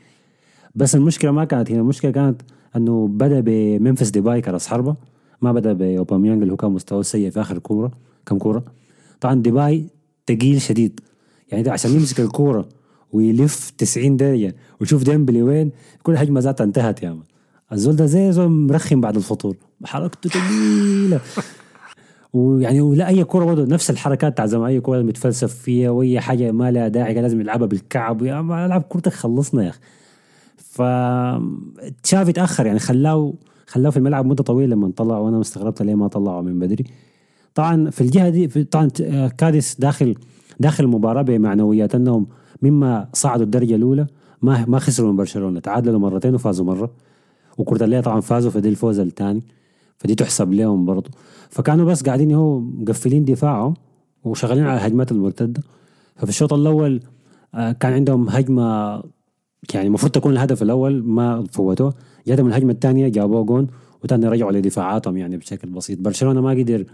بس 0.75 0.95
المشكلة 0.95 1.31
ما 1.31 1.45
كانت 1.45 1.71
هنا 1.71 1.81
المشكلة 1.81 2.11
كانت 2.11 2.43
أنه 2.77 3.09
بدأ 3.09 3.41
بممفيس 3.41 4.09
ديباي 4.11 4.41
كرأس 4.41 4.67
حربة 4.67 4.97
ما 5.43 5.53
بدأ 5.53 5.73
باوباميانج 5.73 6.41
اللي 6.43 6.53
هو 6.53 6.57
كان 6.57 6.71
مستواه 6.71 7.03
سيء 7.03 7.31
في 7.31 7.41
آخر 7.41 7.59
كورة 7.59 7.91
كم 8.27 8.39
كورة. 8.39 8.65
طبعا 9.21 9.35
ديباي 9.35 9.87
تقيل 10.27 10.61
شديد 10.61 11.01
يعني 11.51 11.63
ده 11.63 11.73
عشان 11.73 11.91
يمسك 11.91 12.21
الكورة 12.21 12.69
ويلف 13.13 13.71
90 13.79 14.17
درجه 14.17 14.55
ويشوف 14.81 15.03
ديمبلي 15.03 15.43
وين 15.43 15.71
كل 16.03 16.17
هجمه 16.17 16.41
ذاتها 16.41 16.65
انتهت 16.65 17.03
يا 17.03 17.11
مان 17.11 17.23
الزول 17.73 17.97
ده 17.97 18.07
زي 18.07 18.33
زول 18.33 18.49
مرخم 18.49 19.01
بعد 19.01 19.17
الفطور 19.17 19.57
حركته 19.85 20.31
ثقيله 20.31 21.21
ويعني 22.33 22.81
ولا 22.81 23.09
أي 23.09 23.25
كورة 23.25 23.45
برضه 23.45 23.65
نفس 23.65 23.91
الحركات 23.91 24.33
بتاع 24.33 24.47
زمان 24.47 24.67
أي 24.67 24.81
كورة 24.81 25.03
متفلسف 25.03 25.55
فيها 25.55 25.91
وأي 25.91 26.21
حاجة 26.21 26.53
ما 26.53 26.71
لها 26.71 26.89
داعي 26.89 27.15
لازم 27.15 27.41
يلعبها 27.41 27.67
بالكعب. 27.67 28.23
يا 28.23 28.41
ألعب 28.67 28.83
كورتك 28.83 29.13
خلصنا 29.13 29.65
يا 29.65 29.69
أخي. 29.69 29.79
ف 30.75 30.83
تشافي 32.03 32.33
تأخر 32.33 32.67
يعني 32.67 32.79
خلاه 32.79 33.35
خلاه 33.67 33.91
في 33.91 33.97
الملعب 33.97 34.27
مدة 34.27 34.43
طويلة 34.43 34.75
لما 34.75 34.93
طلع 34.97 35.19
وأنا 35.19 35.41
استغربت 35.41 35.83
ليه 35.83 35.95
ما 35.95 36.09
طلعه 36.09 36.41
من 36.41 36.59
بدري. 36.59 36.85
طبعا 37.55 37.91
في 37.91 38.01
الجهة 38.01 38.29
دي 38.29 38.47
طبعا 38.65 38.89
آه، 39.03 39.29
كاديس 39.29 39.81
داخل 39.81 40.15
داخل 40.61 40.85
المباراة 40.85 41.23
بمعنويات 41.23 41.95
أنهم 41.95 42.27
مما 42.63 43.09
صعدوا 43.13 43.45
الدرجة 43.45 43.75
الأولى 43.75 44.07
ما 44.43 44.65
ما 44.69 44.79
خسروا 44.79 45.11
من 45.11 45.17
برشلونة 45.17 45.61
تعادلوا 45.61 45.99
مرتين 45.99 46.35
وفازوا 46.35 46.67
مرة. 46.67 46.91
وكورتاليه 47.59 48.01
طبعا 48.01 48.21
فازوا 48.21 48.51
في 48.51 48.61
دي 48.61 48.69
الفوز 48.69 48.99
الثاني 48.99 49.43
فدي 49.99 50.15
تحسب 50.15 50.53
لهم 50.53 50.85
برضه 50.85 51.11
فكانوا 51.51 51.87
بس 51.87 52.03
قاعدين 52.03 52.33
هو 52.33 52.61
مقفلين 52.61 53.25
دفاعهم 53.25 53.75
وشغالين 54.25 54.65
على 54.65 54.79
الهجمات 54.79 55.13
المرتدة. 55.13 55.63
ففي 56.17 56.29
الشوط 56.29 56.53
الأول 56.53 57.01
آه، 57.55 57.73
كان 57.73 57.93
عندهم 57.93 58.29
هجمة 58.29 59.03
يعني 59.75 59.87
المفروض 59.87 60.13
تكون 60.13 60.33
الهدف 60.33 60.63
الأول 60.63 61.03
ما 61.05 61.45
فوتوه 61.53 61.95
جاتهم 62.27 62.47
الهجمة 62.47 62.73
الثانية 62.73 63.09
جابوه 63.09 63.45
جون 63.45 63.67
وتاني 64.05 64.27
رجعوا 64.29 64.53
لدفاعاتهم 64.53 65.17
يعني 65.17 65.37
بشكل 65.37 65.69
بسيط. 65.71 65.99
برشلونة 65.99 66.41
ما 66.41 66.51
قدر 66.51 66.85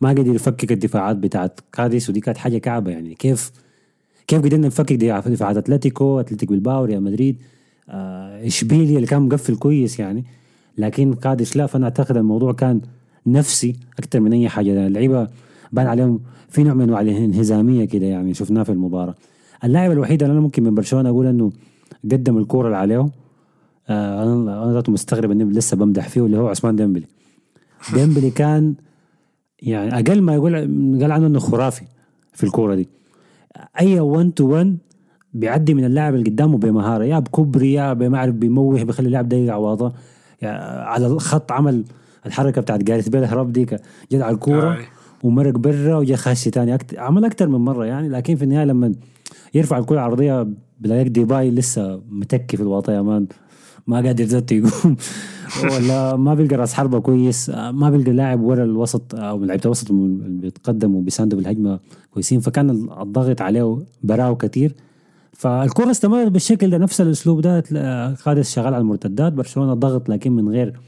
ما 0.00 0.08
قدر 0.08 0.34
يفكك 0.34 0.72
الدفاعات 0.72 1.16
بتاعت 1.16 1.60
كاديس 1.72 2.10
ودي 2.10 2.20
كانت 2.20 2.36
حاجة 2.38 2.58
كعبة 2.58 2.90
يعني. 2.90 3.14
كيف 3.14 3.50
كيف 4.26 4.42
قدرنا 4.42 4.66
نفكك 4.66 4.92
دفاع- 4.92 5.20
دفاعات 5.20 5.56
أتلتيكو 5.56 6.20
اتلتيك 6.20 6.48
بالباو 6.48 6.84
ريال 6.84 7.02
مدريد؟ 7.02 7.36
آه 7.88 8.46
إشبيليا 8.46 8.96
اللي 8.96 9.06
كان 9.06 9.22
مقفل 9.22 9.56
كويس 9.56 9.98
يعني 9.98 10.24
لكن 10.78 11.14
كاديس 11.14 11.56
لا. 11.56 11.66
فأنا 11.66 11.84
أعتقد 11.84 12.16
الموضوع 12.16 12.52
كان 12.52 12.80
نفسي 13.26 13.76
أكثر 13.98 14.20
من 14.20 14.32
أي 14.32 14.48
حاجة. 14.48 14.86
اللعيبة 14.86 15.28
بان 15.72 15.86
عليهم 15.86 16.20
في 16.48 16.62
نوع 16.64 16.74
من 16.74 16.82
أنواع 16.82 17.00
الانهزامية 17.00 17.84
كده 17.84 18.06
يعني 18.06 18.34
شفناه 18.34 18.62
في 18.62 18.72
المباراة. 18.72 19.14
اللاعب 19.64 19.90
الوحيد 19.90 20.22
اللي 20.22 20.32
أنا 20.32 20.40
ممكن 20.40 20.62
من 20.62 20.74
برشلونة 20.74 21.08
أقول 21.08 21.26
إنه 21.26 21.50
قدم 22.04 22.38
الكورة 22.38 22.66
اللي 22.66 22.76
عليه 22.76 23.06
آه 23.88 24.22
أنا 24.22 24.64
أنا 24.64 24.72
ذاته 24.72 24.92
مستغرب 24.92 25.30
إني 25.30 25.44
لسه 25.44 25.76
بمدح 25.76 26.08
فيه 26.08 26.26
اللي 26.26 26.38
هو 26.38 26.48
عثمان 26.48 26.76
ديمبلي. 26.76 27.06
ديمبلي 27.94 28.30
كان 28.30 28.74
يعني 29.62 29.94
أقل 29.94 30.22
ما 30.22 30.34
يقول 30.34 30.54
قال 31.02 31.12
عنه 31.12 31.26
إنه 31.26 31.38
خرافي 31.38 31.84
في 32.32 32.44
الكورة 32.44 32.74
دي. 32.74 32.88
أي 33.80 34.00
1 34.00 34.30
to 34.32 34.48
1 34.52 34.78
بيعدي 35.34 35.74
من 35.74 35.84
اللاعب 35.84 36.14
اللي 36.14 36.30
قدامه 36.30 36.58
بمهارة 36.58 37.04
يا 37.04 37.18
بكبري 37.18 37.72
يا 37.72 37.94
ما 37.94 38.18
أعرف 38.18 38.34
بيموه 38.34 38.84
بيخلي 38.84 39.06
اللاعب 39.06 39.28
ده 39.28 39.36
يقع 39.36 39.56
واضح 39.56 39.92
يعني 40.42 40.58
على 40.82 41.06
الخط 41.06 41.52
عمل 41.52 41.84
الحركة 42.26 42.60
بتاعت 42.60 42.82
جاريث 42.82 43.08
بيل 43.08 43.24
هرب 43.24 43.52
ديك 43.52 43.80
جد 44.12 44.20
على 44.20 44.34
الكورة. 44.34 44.78
ومرق 45.22 45.54
برا 45.58 45.96
وجا 45.96 46.16
خش 46.16 46.44
تاني. 46.44 46.74
أكتر 46.74 47.00
عمل 47.00 47.24
أكثر 47.24 47.48
من 47.48 47.58
مرة 47.58 47.84
يعني 47.84 48.08
لكن 48.08 48.36
في 48.36 48.44
النهاية 48.44 48.64
لما 48.64 48.94
يرفع 49.54 49.78
الكرة 49.78 49.94
العرضية 49.94 50.48
بيلاقيك 50.80 51.08
ديباي 51.08 51.50
لسه 51.50 52.02
متكي 52.10 52.56
في 52.56 52.62
الوطا 52.62 52.92
يا 52.92 53.02
مان. 53.02 53.26
ما 53.86 53.96
قادر 53.96 54.24
ذاته 54.24 54.54
يقوم. 54.54 54.96
ولا 55.74 56.16
ما 56.16 56.34
بيلقى 56.34 56.56
راس 56.56 56.74
حربة 56.74 57.00
كويس. 57.00 57.50
ما 57.50 57.90
بيلقى 57.90 58.12
لاعب 58.12 58.40
ورا 58.40 58.64
الوسط 58.64 59.14
أو 59.14 59.44
لعيبة 59.44 59.62
الوسط 59.64 59.90
اللي 59.90 60.40
بيتقدموا 60.40 61.00
وبيساندوا 61.00 61.38
بالهجمة 61.38 61.80
كويسين. 62.10 62.40
فكان 62.40 62.70
الضغط 63.00 63.40
عليه 63.40 63.78
براو 64.02 64.36
كتير. 64.36 64.74
فالكرة 65.32 65.90
استمرت 65.90 66.32
بالشكل 66.32 66.70
ده 66.70 66.78
نفس 66.78 67.00
الأسلوب 67.00 67.40
ده. 67.40 67.60
قادس 68.24 68.54
شغال 68.54 68.74
على 68.74 68.78
المرتدات. 68.78 69.32
برشلونة 69.32 69.74
ضغط 69.74 70.08
لكن 70.08 70.32
من 70.32 70.48
غير 70.48 70.80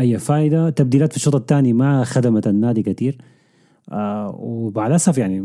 أي 0.00 0.18
فائده 0.18 0.70
تبديلات 0.70 1.10
في 1.10 1.16
الشوط 1.16 1.34
الثاني 1.34 1.72
ما 1.72 2.04
خدمت 2.04 2.46
النادي 2.46 2.82
كتير. 2.82 3.18
آه 3.92 4.36
ومع 4.38 4.86
الأسف 4.86 5.18
يعني 5.18 5.44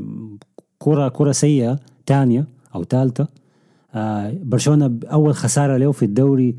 كره 0.79 1.07
كرة 1.07 1.31
سيئة 1.31 1.79
ثانية 2.07 2.47
أو 2.75 2.83
ثالثه 2.83 3.27
آه 3.95 4.33
برشلونة 4.43 4.99
أول 5.11 5.33
خسارة 5.35 5.77
له 5.77 5.91
في 5.91 6.05
الدوري 6.05 6.55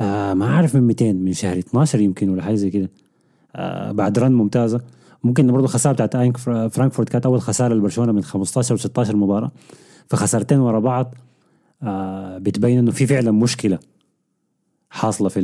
آه 0.00 0.34
ما 0.34 0.46
عارف 0.46 0.74
من 0.76 0.82
200 0.82 1.12
من 1.12 1.32
شهر 1.32 1.58
12 1.58 2.00
يمكن 2.00 2.28
ولا 2.28 2.42
حاجة 2.42 2.54
زي 2.54 2.70
كده. 2.70 2.90
آه 3.56 3.92
بعد 3.92 4.18
رن 4.18 4.32
ممتازة. 4.32 4.80
ممكن 5.24 5.52
برضه 5.52 5.66
خسارة 5.66 5.92
بتاعت 5.94 6.16
أينك 6.16 6.36
فر- 6.36 6.68
فرانكفورت 6.68 7.08
كانت 7.08 7.26
أول 7.26 7.40
خسارة 7.40 7.74
لبرشلونة 7.74 8.12
من 8.12 8.22
15 8.22 8.74
و 8.74 8.78
16 8.78 9.16
مباراة. 9.16 9.52
فخسارتين 10.08 10.58
ورا 10.58 10.78
بعض 10.80 11.14
آه 11.82 12.38
بتبين 12.38 12.78
إنه 12.78 12.90
في 12.90 13.06
فعلا 13.06 13.30
مشكلة 13.30 13.78
حاصلة 14.90 15.28
في 15.28 15.40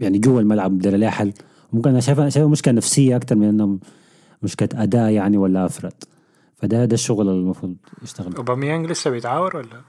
يعني 0.00 0.18
جوا 0.18 0.40
الملعب 0.40 0.78
بدل 0.78 1.00
لها 1.00 1.10
حل 1.10 1.32
ممكن 1.72 1.90
أنا 1.90 2.00
شايفها 2.00 2.28
شايفها 2.28 2.50
مشكلة 2.50 2.74
نفسية 2.74 3.16
أكثر 3.16 3.36
من 3.36 3.48
انها 3.48 3.76
مشكله 4.42 4.68
اداء 4.74 5.10
يعني 5.10 5.36
ولا 5.36 5.66
أفراد. 5.66 5.92
فده 6.64 6.84
ده 6.84 6.94
الشغل 6.94 7.28
اللي 7.28 7.40
المفروض 7.40 7.76
يشتغل 8.02 8.34
أوباميانج 8.36 8.90
لسه 8.90 9.10
بيتعاور 9.10 9.56
ولا؟ 9.56 9.80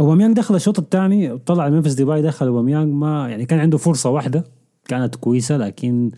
أوباميانج 0.00 0.36
دخل 0.36 0.54
الشوط 0.54 0.78
الثاني 0.78 1.38
طلع 1.38 1.68
ممفيس 1.68 1.92
ديباي 1.92 2.22
دخل 2.22 2.46
أوباميانج 2.46 2.94
ما 2.94 3.28
يعني 3.28 3.46
كان 3.46 3.58
عنده 3.58 3.78
فرصة 3.78 4.10
واحدة 4.10 4.44
كانت 4.88 5.16
كويسة 5.16 5.56
لكن 5.56 6.10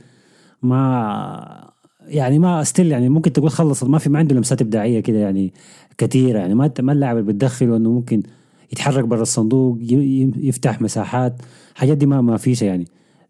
ما 0.62 1.70
يعني 2.06 2.38
ما 2.38 2.64
still 2.64 2.92
يعني 2.92 3.08
ممكن 3.08 3.32
تقول 3.32 3.50
خلص 3.50 3.84
ما 3.84 3.98
في 3.98 4.10
ما 4.10 4.18
عنده 4.18 4.34
لمسات 4.36 4.62
إبداعية 4.62 5.00
كده 5.00 5.18
يعني 5.18 5.52
كثيرة 5.98 6.38
يعني. 6.38 6.54
ما 6.54 6.72
ما 6.80 6.92
اللاعب 6.92 7.18
اللي 7.18 7.32
بتدخله 7.32 7.76
إنه 7.76 7.90
ممكن 7.90 8.22
يتحرك 8.72 9.04
برا 9.04 9.22
الصندوق 9.22 9.78
يفتح 10.36 10.82
مساحات 10.82 11.42
حاجات 11.74 11.96
دي 11.96 12.06
ما 12.06 12.20
ما 12.20 12.36
فيش 12.36 12.62
يعني. 12.62 12.86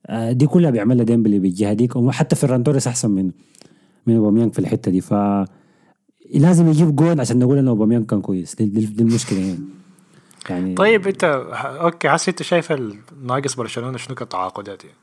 آه، 0.06 0.32
دي 0.32 0.46
كلها 0.46 0.70
بيعملها 0.70 1.04
ديمبلي 1.04 1.38
بالجهة 1.38 1.72
ديك 1.72 1.96
وحتى 1.96 2.36
فيران 2.36 2.64
توريس 2.64 2.86
أحسن 2.86 3.10
من 3.10 3.30
من 4.06 4.16
أوباميانج 4.16 4.52
في 4.52 4.58
الحتة 4.58 4.90
دي. 4.90 5.00
ف 5.00 5.14
لازم 6.34 6.68
يجيب 6.68 6.96
جول 6.96 7.20
عشان 7.20 7.38
نقول 7.38 7.58
ان 7.58 7.68
أوباميانج 7.68 8.06
كان 8.06 8.20
كويس 8.20 8.54
دي, 8.54 9.02
المشكلة 9.02 9.38
يعني 9.38 9.58
يعني 10.50 10.74
طيب 10.74 11.06
أنت 11.06 11.24
okay 11.80 12.08
حاسس 12.08 12.28
أنت 12.28 12.42
شايف 12.42 12.72
ناقص 13.22 13.54
برشلونة 13.54 13.98
شنو 13.98 14.14
كتعاقدات 14.14 14.84
يعني؟ 14.84 14.96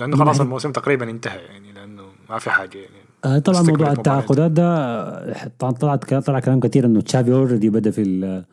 لأنه 0.00 0.16
خلاص 0.16 0.40
الموسم 0.40 0.72
تقريبا 0.72 1.10
انتهى 1.10 1.38
يعني 1.38 1.72
لأنه 1.72 2.02
ما 2.30 2.38
في 2.38 2.50
حاجة 2.50 2.78
يعني 2.78 2.96
آه، 3.24 3.38
طبعا 3.38 3.62
موضوع. 3.62 3.92
التعاقدات 3.92 4.50
ده 4.50 5.48
طلع 5.58 5.70
طلعت 5.70 6.14
طلع 6.14 6.40
كلام 6.40 6.60
كثير 6.60 6.86
إنه 6.86 7.00
تشافي 7.00 7.32
already 7.32 7.70
بدأ 7.70 7.90
في 7.90 8.44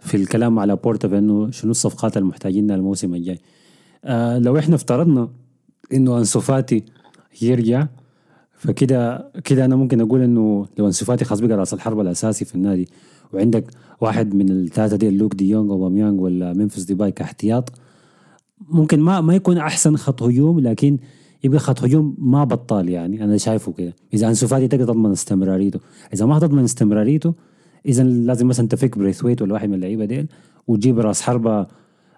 في 0.00 0.16
الكلام 0.16 0.58
لابورتا 0.58 1.08
بانه 1.08 1.50
شنو 1.50 1.70
الصفقات 1.70 2.16
المحتاجينها 2.16 2.76
الموسم 2.76 3.14
الجاي 3.14 3.40
آه 4.04 4.38
لو 4.38 4.58
إحنا 4.58 4.74
افترضنا 4.74 5.28
إنه 5.92 6.18
أنسو 6.18 6.40
فاتي 6.40 6.84
يرجع 7.42 7.86
فكده 8.60 9.30
كده 9.44 9.64
أنا 9.64 9.76
ممكن 9.76 10.00
أقول 10.00 10.20
إنه 10.22 10.66
لو 10.78 10.86
انسو 10.86 11.04
فاتي 11.04 11.24
خلاص 11.24 11.40
بقى 11.40 11.56
راس 11.56 11.74
الحربه 11.74 12.02
الأساسي 12.02 12.44
في 12.44 12.54
النادي 12.54 12.88
وعندك 13.32 13.64
واحد 14.00 14.34
من 14.34 14.50
الثلاثة 14.50 14.96
دي 14.96 15.10
لوك 15.10 15.34
دي 15.34 15.48
يونغ 15.50 15.72
أوباميانغ 15.72 16.20
ولا 16.20 16.52
ممفيس 16.52 16.84
ديباي 16.84 17.12
كاحتياط 17.12 17.72
ممكن 18.68 19.00
ما 19.00 19.20
ما 19.20 19.34
يكون 19.34 19.58
أحسن 19.58 19.96
خط 19.96 20.22
هجوم 20.22 20.60
لكن 20.60 20.98
يبقى 21.44 21.58
خط 21.58 21.82
هجوم 21.84 22.16
ما 22.18 22.44
بطال 22.44 22.88
يعني 22.88 23.24
أنا 23.24 23.36
شايفه 23.36 23.72
كده. 23.72 23.94
إذا 24.14 24.28
انسو 24.28 24.46
فاتي 24.46 24.68
تقدر 24.68 24.84
تضمن 24.84 25.10
استمراريته 25.10 25.80
إذا 26.14 26.26
ما 26.26 26.38
تضمن 26.38 26.64
استمراريته 26.64 27.34
إذا 27.86 28.02
لازم 28.02 28.46
مثلا 28.48 28.68
تفك 28.68 28.98
بريثويت 28.98 29.42
ولا 29.42 29.52
واحد 29.54 29.68
من 29.68 29.74
اللعيبة 29.74 30.04
ديل 30.04 30.26
وتجيب 30.68 30.98
راس 30.98 31.22
حربة 31.22 31.66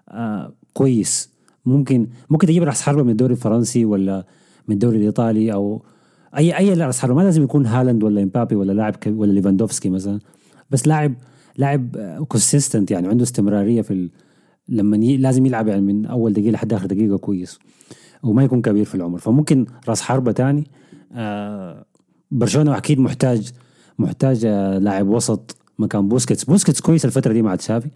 آه 0.09 0.53
كويس. 0.73 1.29
ممكن 1.65 2.07
ممكن 2.29 2.47
تجيب 2.47 2.63
راس 2.63 2.81
حربة 2.81 3.03
من 3.03 3.09
الدوري 3.09 3.33
الفرنسي 3.33 3.85
ولا 3.85 4.25
من 4.67 4.73
الدوري 4.73 4.97
الإيطالي 4.97 5.53
أو 5.53 5.81
اي 6.37 6.57
أي 6.57 6.73
راس 6.73 6.99
حربه 6.99 7.13
ما 7.13 7.21
لازم 7.21 7.43
يكون 7.43 7.65
هالاند 7.65 8.03
ولا 8.03 8.23
إمبابي 8.23 8.55
ولا 8.55 8.71
لاعب 8.71 8.95
ولا 9.07 9.31
ليفاندوفسكي 9.31 9.89
مثلا. 9.89 10.19
بس 10.69 10.87
لاعب 10.87 11.13
لاعب 11.57 11.97
consistent 12.27 12.91
يعني 12.91 13.07
عنده 13.07 13.23
استمرارية 13.23 13.81
في 13.81 13.93
ال... 13.93 14.09
لما 14.69 14.97
ي... 14.97 15.17
لازم 15.17 15.45
يلعب 15.45 15.67
يعني 15.67 15.81
من 15.81 16.05
أول 16.05 16.33
دقيقة 16.33 16.51
لحد 16.51 16.73
آخر 16.73 16.85
دقيقة 16.85 17.17
كويس. 17.17 17.59
وما 18.23 18.43
يكون 18.43 18.61
كبير 18.61 18.85
في 18.85 18.95
العمر. 18.95 19.17
فممكن 19.17 19.65
راس 19.87 20.01
حربة 20.01 20.31
تاني 20.31 20.67
آه 21.11 21.85
برشلونة 22.31 22.77
أكيد 22.77 22.99
محتاج 22.99 23.51
محتاج 23.99 24.45
آه 24.45 24.77
لاعب 24.77 25.07
وسط 25.07 25.57
مكان 25.79 26.07
بوسكيتس. 26.07 26.43
بوسكيتس 26.43 26.81
كويس 26.81 27.05
الفترة 27.05 27.33
دي 27.33 27.41
مع 27.41 27.55
تشافي 27.55 27.89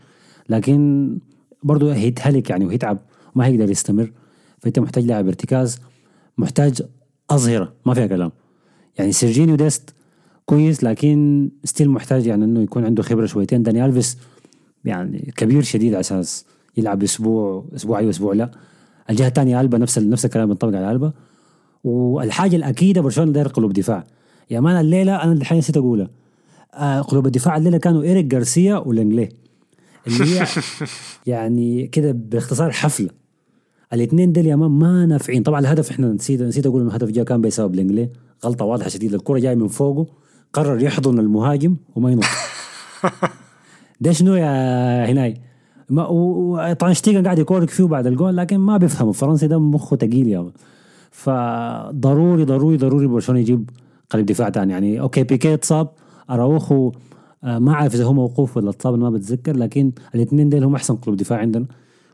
لكن 0.49 1.19
برضه 1.63 1.93
هيتهلك 1.93 2.49
يعني 2.49 2.65
وهيتعب 2.65 2.97
وما 3.35 3.45
هيقدر 3.45 3.71
يستمر. 3.71 4.11
فأنت 4.59 4.79
محتاج 4.79 5.05
لاعب 5.05 5.27
ارتكاز 5.27 5.79
محتاج 6.37 6.81
أظهرة 7.29 7.73
ما 7.85 7.93
فيها 7.93 8.07
كلام. 8.07 8.31
يعني 8.99 9.11
سيرجينيو 9.11 9.55
ديست 9.55 9.93
كويس 10.45 10.83
لكن 10.83 11.49
still 11.63 11.89
محتاج 11.89 12.25
يعني 12.25 12.45
إنه 12.45 12.61
يكون 12.61 12.85
عنده 12.85 13.03
خبرة 13.03 13.25
شويتين. 13.25 13.63
داني 13.63 13.85
ألفيس 13.85 14.17
يعني 14.85 15.33
كبير 15.37 15.61
شديد 15.61 15.93
على 15.93 15.99
أساس 15.99 16.45
يلعب 16.77 17.03
أسبوع 17.03 17.65
أسبوع 17.75 17.99
أيوه 17.99 18.09
أسبوع 18.09 18.33
لا. 18.33 18.51
الجهة 19.09 19.27
الثانية 19.27 19.61
ألبا 19.61 19.77
نفس 19.77 19.99
نفس 19.99 20.25
الكلام 20.25 20.47
بينطبق 20.47 20.77
على 20.77 20.91
ألبا. 20.91 21.13
والحاجة 21.83 22.55
الأكيدة 22.55 23.01
برشلونة 23.01 23.31
داير 23.31 23.47
قلوب 23.47 23.73
دفاع 23.73 24.03
يا 24.51 24.59
مان 24.59 24.79
الليلة 24.79 25.23
أنا 25.23 25.31
الحين 25.31 25.57
نسيت 25.57 25.77
أقولها. 25.77 26.09
آه 26.73 27.01
قلوب 27.01 27.25
الدفاع 27.25 27.57
الليلة 27.57 27.77
كانوا 27.77 28.03
إيريك 28.03 28.25
جارسيا 28.25 28.75
ولانجلي 28.77 29.29
اللي 30.07 30.39
هي 30.39 30.47
يعني 31.33 31.87
كده 31.87 32.11
باختصار 32.11 32.71
حفلة. 32.71 33.09
الاثنين 33.93 34.31
دول 34.31 34.45
يا 34.45 34.55
مان 34.55 34.71
ما 34.71 35.05
نافعين. 35.05 35.43
طبعا 35.43 35.59
الهدف 35.59 35.91
إحنا 35.91 36.07
نسيت 36.07 36.41
نسيت 36.41 36.65
أقول 36.65 36.81
إنه 36.81 36.89
الهدف 36.89 37.09
جاء 37.09 37.25
كان 37.25 37.41
بسبب 37.41 37.75
لانجلي 37.75 38.09
غلطة 38.45 38.65
واضحة 38.65 38.89
شديدة. 38.89 39.17
الكرة 39.17 39.39
جاية 39.39 39.55
من 39.55 39.67
فوقه 39.67 40.07
قرر 40.53 40.81
يحضن 40.81 41.19
المهاجم 41.19 41.75
وما 41.95 42.11
ينط. 42.11 42.23
ده 44.01 44.11
شنو 44.11 44.35
يا 44.35 45.11
هناي؟ 45.11 45.41
ما 45.89 46.07
وطبعا 46.07 46.93
شتيجن 46.93 47.23
قاعد 47.23 47.39
يكورك 47.39 47.69
فيه 47.69 47.83
بعد 47.83 48.07
الجول 48.07 48.37
لكن 48.37 48.57
ما 48.57 48.77
بيفهم 48.77 49.09
الفرنسي 49.09 49.47
ده 49.47 49.59
مخه 49.59 49.97
ثقيل 49.97 50.27
يا 50.27 50.51
فضروري 51.11 52.43
ضروري 52.43 52.77
ضروري 52.77 53.07
برشلونة 53.07 53.41
يجيب 53.41 53.69
قلب 54.09 54.25
دفاع 54.25 54.49
ثاني 54.49 54.73
يعني 54.73 55.01
okay 55.01 55.23
بيكي 55.23 55.53
اتصاب 55.53 55.89
أراوخو 56.29 56.91
آه، 57.43 57.59
ما 57.59 57.71
أعرف 57.71 57.95
إذا 57.95 58.05
هو 58.05 58.13
موقوف 58.13 58.57
ولا 58.57 58.69
اتصاب 58.69 58.99
ما 58.99 59.09
بتذكر 59.09 59.57
لكن 59.57 59.91
الاثنين 60.15 60.49
دول 60.49 60.63
هم 60.63 60.75
أحسن 60.75 60.95
قلوب 60.95 61.17
دفاع 61.17 61.39
عندنا. 61.39 61.65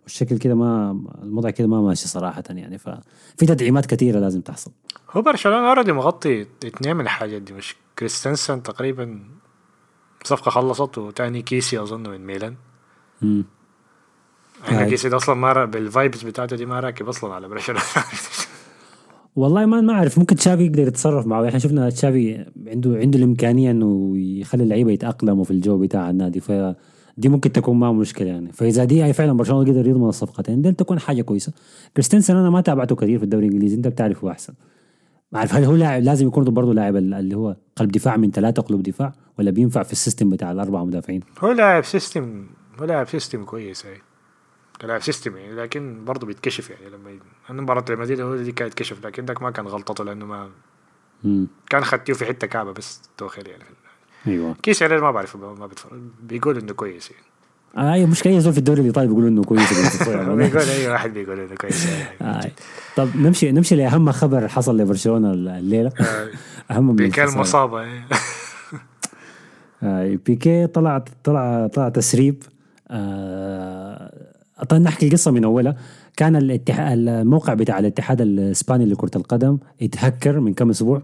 والشكل 0.03 0.37
كده 0.37 0.55
ما 0.55 1.01
الوضع 1.23 1.49
كده 1.49 1.67
ما 1.67 1.81
ماشي 1.81 2.07
صراحة 2.07 2.43
يعني 2.49 2.77
ففي 2.77 3.45
تدعيمات 3.45 3.85
كثيرة 3.85 4.19
لازم 4.19 4.41
تحصل. 4.41 4.71
هو 5.11 5.21
برشلونة 5.21 5.69
already 5.69 5.91
مغطي 5.91 6.41
اثنين 6.41 6.95
من 6.95 7.01
الحاجات 7.01 7.41
دي 7.41 7.53
مش 7.53 7.75
كريستنسن 7.99 8.63
تقريبا 8.63 9.19
صفقة 10.23 10.51
خلصت 10.51 10.97
وتاني 10.97 11.41
كيسي 11.41 11.81
أظن 11.81 12.09
من 12.09 12.25
ميلان. 12.25 12.55
امم 13.23 13.45
كيسي 14.69 15.09
ده 15.09 15.17
أصلا 15.17 15.35
ما 15.35 15.65
بال 15.65 15.82
vibes 15.82 16.23
بتاعته 16.23 16.55
دي 16.55 16.65
ما 16.65 16.79
راكب 16.79 17.07
أصلا 17.07 17.33
على 17.33 17.47
برشلونة. 17.47 17.81
والله 19.35 19.65
ما 19.65 19.81
ما 19.81 19.93
أعرف 19.93 20.19
ممكن 20.19 20.35
تشافي 20.35 20.65
يقدر 20.65 20.87
يتصرف 20.87 21.27
معه. 21.27 21.47
إحنا 21.47 21.59
شفنا 21.59 21.89
تشافي 21.89 22.45
عنده 22.67 22.97
عنده 22.97 23.19
الإمكانية 23.19 23.71
إنه 23.71 24.17
يخلي 24.17 24.63
اللعيبة 24.63 24.91
يتأقلموا 24.91 25.43
في 25.43 25.51
الجو 25.51 25.77
بتاع 25.77 26.09
النادي 26.09 26.39
فدي 27.17 27.29
ممكن 27.29 27.51
تكون 27.51 27.77
ما 27.77 27.91
مشكلة 27.91 28.27
يعني. 28.27 28.51
فإذا 28.51 28.83
دي 28.83 29.03
هي 29.03 29.13
فعلا 29.13 29.33
برشلونة 29.33 29.71
قدر 29.71 29.87
يضمن 29.87 30.09
الصفقتين 30.09 30.61
دي 30.61 30.71
تكون 30.71 30.99
حاجة 30.99 31.21
كويسة. 31.21 31.53
كريستنسن 31.93 32.35
أنا 32.35 32.49
ما 32.49 32.61
تابعته 32.61 32.95
كثير 32.95 33.17
في 33.17 33.23
الدوري 33.23 33.47
الإنجليزي 33.47 33.75
أنت 33.75 33.87
بتعرفه 33.87 34.31
أحسن. 34.31 34.53
ما 35.31 35.39
أعرف 35.39 35.53
هل 35.53 35.63
هو 35.63 35.75
لاعب 35.75 36.03
لازم 36.03 36.27
يكون 36.27 36.43
برضه 36.43 36.73
لاعب 36.73 36.95
اللي 36.95 37.35
هو 37.35 37.55
قلب 37.75 37.91
دفاع 37.91 38.17
من 38.17 38.31
ثلاثة 38.31 38.61
قلوب 38.61 38.83
دفاع 38.83 39.13
ولا 39.39 39.51
بينفع 39.51 39.83
في 39.83 39.91
السيستم 39.91 40.29
بتاع 40.29 40.51
الأربعة 40.51 40.85
مدافعين؟ 40.85 41.21
هو 41.39 41.51
لاعب 41.51 41.83
سيستم 41.83 42.47
هو 42.79 42.85
لاعب 42.85 43.07
سيستم 43.07 43.43
كويس 43.43 43.85
هي 43.85 43.97
لاعب 44.83 45.01
سيستم 45.01 45.37
يعني 45.37 45.55
لكن 45.55 46.05
برضه 46.05 46.27
بيتكشف 46.27 46.69
يعني. 46.69 46.89
لما 46.89 47.19
أنا 47.49 47.61
مباراة 47.61 47.85
ريال 47.89 47.99
مدريد 47.99 48.19
هو 48.19 48.35
دي 48.35 48.51
كانت 48.51 48.71
يتكشف 48.71 49.05
لكن 49.05 49.25
ذاك 49.25 49.41
ما 49.41 49.51
كان 49.51 49.67
غلطته 49.67 50.03
لأنه 50.03 50.25
ما 50.25 50.49
مم. 51.23 51.47
كان 51.69 51.83
خدتيه 51.83 52.13
في 52.13 52.25
حتة 52.25 52.47
كعبة 52.47 52.71
بس 52.71 53.01
توخيل 53.17 53.47
يعني. 53.47 53.63
أيوه. 54.27 54.55
كيس 54.63 54.83
ما 54.83 55.11
بعرف 55.11 55.35
ما 55.35 55.67
بتفرج 55.67 55.99
بيقول 56.23 56.57
إنه 56.57 56.73
كويس 56.73 57.11
يعني. 57.11 57.23
آه 57.77 57.93
اي 57.93 58.05
مشكله 58.05 58.39
زول 58.39 58.53
في 58.53 58.59
الدوري 58.59 58.81
الإيطالي 58.81 59.07
بيقولوا 59.07 59.29
إنه 59.29 59.43
كويس 59.43 60.03
بيقول 60.07 60.41
أي 60.41 60.87
واحد 60.87 61.13
بيقول 61.13 61.39
إنه 61.39 61.55
كويس. 61.55 61.87
آه. 62.21 62.51
طب 62.95 63.09
نمشي 63.15 63.51
نمشي 63.51 63.75
لأهم 63.75 64.11
خبر 64.11 64.47
حصل 64.47 64.77
لبرشلونة 64.77 65.31
الليلة. 65.31 65.91
آه. 65.99 66.27
أهم 66.71 66.87
من 66.87 66.95
بيكي 66.95 67.23
المصابة 67.23 67.85
آه 69.83 70.19
بيكي 70.25 70.67
طلع 70.67 71.03
طلع 71.23 71.67
طلع 71.67 71.89
تسريب. 71.89 72.43
آه 72.89 74.13
طيب 74.69 74.81
نحكي 74.81 75.07
القصة 75.07 75.31
من 75.31 75.43
أولها. 75.43 75.75
كان 76.17 76.35
الاتحاد 76.35 76.97
الموقع 76.97 77.53
بتاع 77.53 77.79
الاتحاد 77.79 78.21
الإسباني 78.21 78.85
لكرة 78.85 79.11
القدم 79.15 79.57
اتهكر 79.81 80.39
من 80.39 80.53
كم 80.53 80.69
أسبوع. 80.69 81.01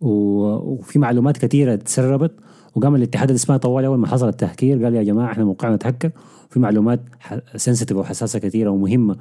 وفي 0.00 0.98
معلومات 0.98 1.36
كثيره 1.36 1.74
تسربت 1.74 2.32
وقام 2.74 2.94
الاتحاد 2.94 3.30
الاسباني 3.30 3.58
طوال 3.58 3.84
أول 3.84 3.98
ما 3.98 4.06
حصل 4.06 4.28
التهكير 4.28 4.84
قال 4.84 4.94
يا 4.94 5.02
جماعة 5.02 5.32
إحنا 5.32 5.44
موقعنا 5.44 5.76
تهكر 5.76 6.10
وفي 6.50 6.60
معلومات 6.60 7.00
سنسيتيف 7.56 7.96
وحساسة 7.96 8.38
كثيره 8.38 8.70
ومهمة 8.70 9.16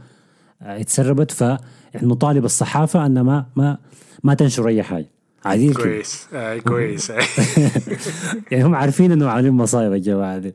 آه، 0.62 0.82
اتسربت 0.82 1.32
فنطالب 1.32 2.46
الصحافة 2.46 3.06
أن 3.06 3.22
ما 3.22 3.46
ما 3.56 3.78
ما 4.24 4.34
تنشر 4.34 4.68
أي 4.68 4.84
حاجة. 4.84 5.06
عادي 5.46 5.74
كويس 5.74 6.28
آه 6.34 6.58
كويس. 6.58 7.12
يعني 8.52 8.64
هم 8.64 8.76
عارفين 8.76 9.12
إنه 9.12 9.30
عاملين 9.30 9.54
مصايب 9.54 9.94
الجماعة 9.94 10.38
دي. 10.38 10.54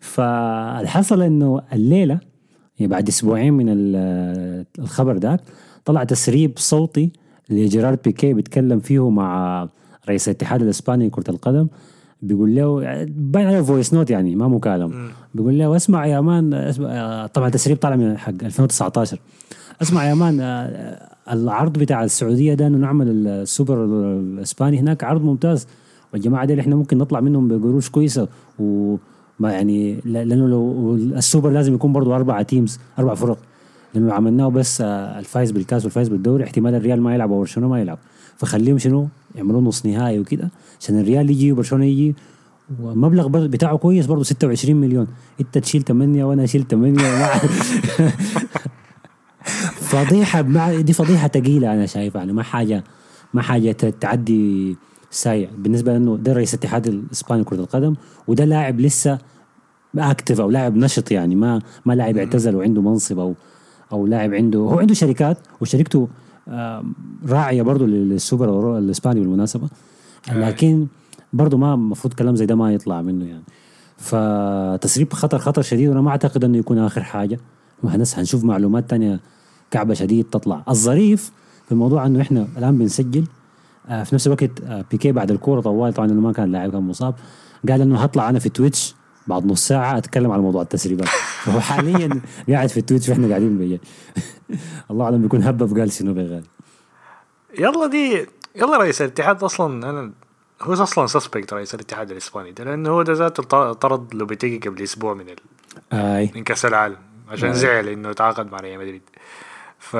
فالحصل 0.00 1.22
إنه 1.22 1.62
الليلة 1.72 2.20
يعني 2.78 2.92
بعد 2.92 3.08
أسبوعين 3.08 3.52
من 3.52 3.66
الخبر 4.78 5.16
ذاك 5.16 5.40
طلع 5.84 6.04
تسريب 6.04 6.52
صوتي 6.56 7.12
لجيرارد 7.50 7.98
بيكي 8.04 8.34
بيتكلم 8.34 8.80
فيه 8.80 9.10
مع 9.10 9.68
رئيس 10.08 10.28
الاتحاد 10.28 10.62
الإسباني 10.62 11.06
لكرة 11.06 11.30
القدم 11.30 11.68
بيقول 12.22 12.54
له 12.56 12.80
باين 13.04 13.46
عليه 13.46 13.60
voice 13.60 13.94
note 13.94 14.10
يعني 14.10 14.36
ما 14.36 14.48
مكالمه 14.48 15.10
بيقول 15.34 15.58
له 15.58 15.76
اسمع 15.76 16.06
يا 16.06 16.20
man 16.20 16.54
اسمع 16.54 17.26
طبعا 17.26 17.46
التسريب 17.46 17.76
طالع 17.76 17.96
من 17.96 18.18
حق 18.18 18.32
2019 18.42 19.18
اسمع 19.82 20.04
يا 20.08 20.14
man 20.14 20.40
العرض 21.32 21.78
بتاع 21.78 22.04
السعودية 22.04 22.54
ده 22.54 22.66
إنه 22.66 22.78
نعمل 22.78 23.26
السوبر 23.26 23.84
الإسباني 23.84 24.78
هناك 24.78 25.04
عرض 25.04 25.22
ممتاز. 25.24 25.66
والجماعة 26.12 26.44
دي 26.44 26.60
إحنا 26.60 26.76
ممكن 26.76 26.98
نطلع 26.98 27.20
منهم 27.20 27.48
بقروش 27.48 27.90
كويسة. 27.90 28.28
و 28.58 28.96
ما 29.38 29.52
يعني 29.52 30.00
لأنه 30.04 30.48
لو 30.48 30.94
السوبر 30.94 31.50
لازم 31.50 31.74
يكون 31.74 31.92
برضه 31.92 32.16
أربع 32.16 32.42
teams 32.42 32.78
أربع 32.98 33.14
فرق. 33.14 33.38
لأنه 33.94 34.12
عملناه 34.12 34.48
بس 34.48 34.80
آه، 34.80 35.18
الفايز 35.18 35.50
بالكاس 35.50 35.84
والفايز 35.84 36.08
بالدوري 36.08 36.44
احتمال 36.44 36.74
الريال 36.74 37.00
ما 37.00 37.14
يلعب 37.14 37.32
أو 37.32 37.38
برشلونه 37.38 37.68
ما 37.68 37.80
يلعب. 37.80 37.98
فخليهم 38.36 38.78
شنو؟ 38.78 39.08
يعملوا 39.34 39.60
نص 39.60 39.86
نهائي 39.86 40.18
وكده 40.18 40.50
عشان 40.80 41.00
الريال 41.00 41.30
يجي 41.30 41.52
وبرشلونة 41.52 41.84
يجي. 41.84 42.14
والمبلغ 42.82 43.28
بتاعه 43.28 43.76
كويس 43.76 44.06
برضه 44.06 44.22
26 44.22 44.80
مليون. 44.80 45.06
انت 45.40 45.58
تشيل 45.58 45.82
8 45.82 46.24
وأنا 46.24 46.44
اشيل 46.44 46.66
8 46.70 46.98
فضيحة 49.90 50.40
دي 50.80 50.92
فضيحة 50.92 51.28
ثقيله 51.28 51.72
أنا 51.72 51.86
شايفها. 51.86 52.20
يعني 52.20 52.32
ما 52.32 52.42
حاجة 52.42 52.84
ما 53.34 53.42
حاجة 53.42 53.72
تعدي 53.72 54.76
سايع. 55.10 55.50
بالنسبة 55.58 55.92
لأنه 55.92 56.16
ده 56.16 56.32
رئيس 56.32 56.54
الاتحاد 56.54 56.86
الإسباني 56.86 57.42
لكرة 57.42 57.56
القدم 57.56 57.94
وده 58.28 58.44
لاعب 58.44 58.80
لسه 58.80 59.18
اكتف 59.98 60.40
أو 60.40 60.50
لاعب 60.50 60.76
نشط 60.76 61.10
يعني 61.12 61.34
ما 61.34 61.60
ما 61.84 61.92
لاعب 61.92 62.16
اعتزل 62.16 62.56
وعنده 62.56 62.82
منصب 62.82 63.18
أو 63.18 63.34
أو 63.92 64.06
لاعب 64.06 64.34
عنده 64.34 64.58
هو 64.58 64.78
عنده 64.78 64.94
شركات 64.94 65.38
وشركته 65.60 66.08
راعية 67.28 67.62
برضه 67.62 67.86
للسوبر 67.86 68.78
الإسباني 68.78 69.20
بالمناسبة. 69.20 69.68
لكن 70.32 70.86
برضه 71.32 71.56
ما 71.56 71.74
المفروض 71.74 72.14
كلام 72.14 72.36
زي 72.36 72.46
ده 72.46 72.54
ما 72.54 72.72
يطلع 72.72 73.02
منه 73.02 73.24
يعني. 73.24 73.42
فتسريب 73.96 75.12
خطر 75.12 75.38
خطر 75.38 75.62
شديد 75.62 75.88
وأنا 75.88 76.00
ما 76.00 76.10
أعتقد 76.10 76.44
إنه 76.44 76.58
يكون 76.58 76.78
آخر 76.78 77.02
حاجة. 77.02 77.38
وهنس 77.82 78.18
هنشوف 78.18 78.44
معلومات 78.44 78.90
تانية 78.90 79.20
كعبة 79.70 79.94
شديد 79.94 80.24
تطلع. 80.24 80.62
الظريف 80.68 81.32
في 81.66 81.72
الموضوع 81.72 82.06
إنه 82.06 82.20
إحنا 82.20 82.48
الآن 82.58 82.78
بنسجل 82.78 83.24
آه، 83.88 84.02
في 84.02 84.14
نفس 84.14 84.26
الوقت 84.26 84.50
آه، 84.66 84.84
بيكي 84.90 85.12
بعد 85.12 85.30
الكورة 85.30 85.60
طوال. 85.60 85.92
طبعا 85.92 86.10
إنه 86.10 86.20
ما 86.20 86.32
كان 86.32 86.52
لاعب 86.52 86.70
كان 86.72 86.82
مصاب. 86.82 87.14
قال 87.68 87.80
إنه 87.80 87.98
هطلع 87.98 88.30
أنا 88.30 88.38
في 88.38 88.48
تويتش. 88.48 88.94
بعد 89.26 89.46
نص 89.46 89.68
ساعة 89.68 89.98
أتكلم 89.98 90.30
على 90.30 90.42
موضوع 90.42 90.62
التسريبات. 90.62 91.08
فهو 91.44 91.60
حاليا 91.60 92.20
قاعد 92.48 92.68
في 92.68 92.76
ال 92.76 92.81
Twitch 92.81 93.08
وإحنا 93.08 93.28
قاعدين 93.28 93.58
بيجي 93.58 93.80
الله 94.90 95.04
أعلم 95.04 95.22
بيكون 95.22 95.42
هبب 95.42 95.78
قال 95.78 95.92
شنو 95.92 96.14
بغالي 96.14 96.42
يلا 97.58 97.86
دي 97.86 98.26
يلا 98.56 98.76
رئيس 98.76 99.02
الاتحاد 99.02 99.42
أصلا 99.44 99.90
أنا 99.90 100.12
هو 100.62 100.72
أصلا 100.72 101.06
suspect 101.06 101.52
رئيس 101.52 101.74
الاتحاد 101.74 102.10
الإسباني 102.10 102.52
ده 102.52 102.64
لأنه 102.64 102.90
هو 102.90 103.02
ده 103.02 103.12
ذاته 103.12 103.72
طرد 103.72 104.14
لوبيتيجي 104.14 104.68
قبل 104.68 104.82
أسبوع 104.82 105.14
من 105.14 105.28
ال... 105.28 105.36
آي. 105.92 106.32
من 106.34 106.44
كأس 106.44 106.64
العالم 106.66 106.96
عشان 107.28 107.48
آي. 107.48 107.54
زعل 107.54 107.88
إنه 107.88 108.12
تعاقد 108.12 108.52
مع 108.52 108.58
ريال 108.58 108.78
مدريد. 108.78 109.02
ف 109.78 109.96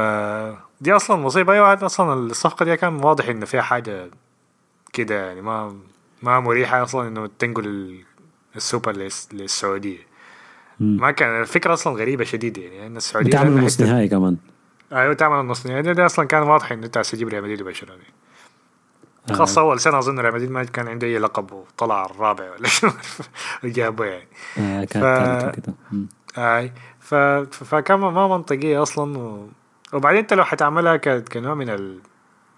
دي 0.80 0.92
أصلا 0.92 1.16
مصيبه 1.16 1.52
أيوه 1.52 1.86
أصلا 1.86 2.14
الصفقة 2.14 2.64
دي 2.64 2.76
كان 2.76 3.04
واضح 3.04 3.28
إنه 3.28 3.46
فيها 3.46 3.62
حاجة 3.62 4.10
كده 4.92 5.26
يعني 5.26 5.40
ما 5.40 5.76
ما 6.22 6.40
مريحة 6.40 6.82
أصلا 6.82 7.08
إنه 7.08 7.30
تنقل 7.38 7.98
السوبر 8.57 9.11
للسعودية. 9.33 9.99
ما 10.81 11.11
كان 11.11 11.40
الفكرة 11.40 11.73
أصلا 11.73 11.97
غريبة 11.97 12.25
شديدة 12.25 12.62
يعني 12.62 12.87
إن 12.87 12.97
السعودية 12.97 13.31
بتعمل 13.31 13.64
نص 13.64 13.81
نهائي 13.81 14.09
كمان. 14.09 14.37
أيوه 14.92 15.14
تعمل 15.14 15.40
النص 15.40 15.66
نهائي. 15.66 15.83
ده 15.83 16.07
أصلا 16.07 16.25
كان 16.25 16.42
واضح 16.42 16.73
إنه 16.73 16.87
انت 16.87 16.99
تجيب 16.99 17.29
ريال 17.29 17.42
مدريد 17.42 17.62
وبرشلونة. 17.62 18.03
آه. 19.31 19.33
خاصة 19.33 19.61
أول 19.61 19.81
سنة 19.81 19.99
أظن 19.99 20.19
ريال 20.19 20.35
مدريد 20.35 20.51
ما 20.51 20.64
كان 20.64 20.88
عنده 20.88 21.07
أي 21.07 21.19
لقب 21.19 21.53
وطلع 21.53 22.07
الرابع 22.07 22.51
ولا 22.51 22.69
شو 22.69 22.90
وجابه 23.64 24.05
يعني. 24.14 24.29
آه 24.59 24.85
كان 24.85 25.03
ف... 25.03 25.57
كده. 25.57 25.75
آي. 26.38 26.73
ف... 27.01 27.14
فكان 27.64 27.99
ما 27.99 28.29
منطقية 28.29 28.83
أصلا 28.83 29.19
و... 29.19 29.49
وبعدين 29.92 30.21
أنت 30.21 30.35
لو 30.35 30.45
حتعملها 30.45 30.97
ك... 30.97 31.29
كنوع 31.33 31.55
من 31.55 31.71
ال... 31.71 31.99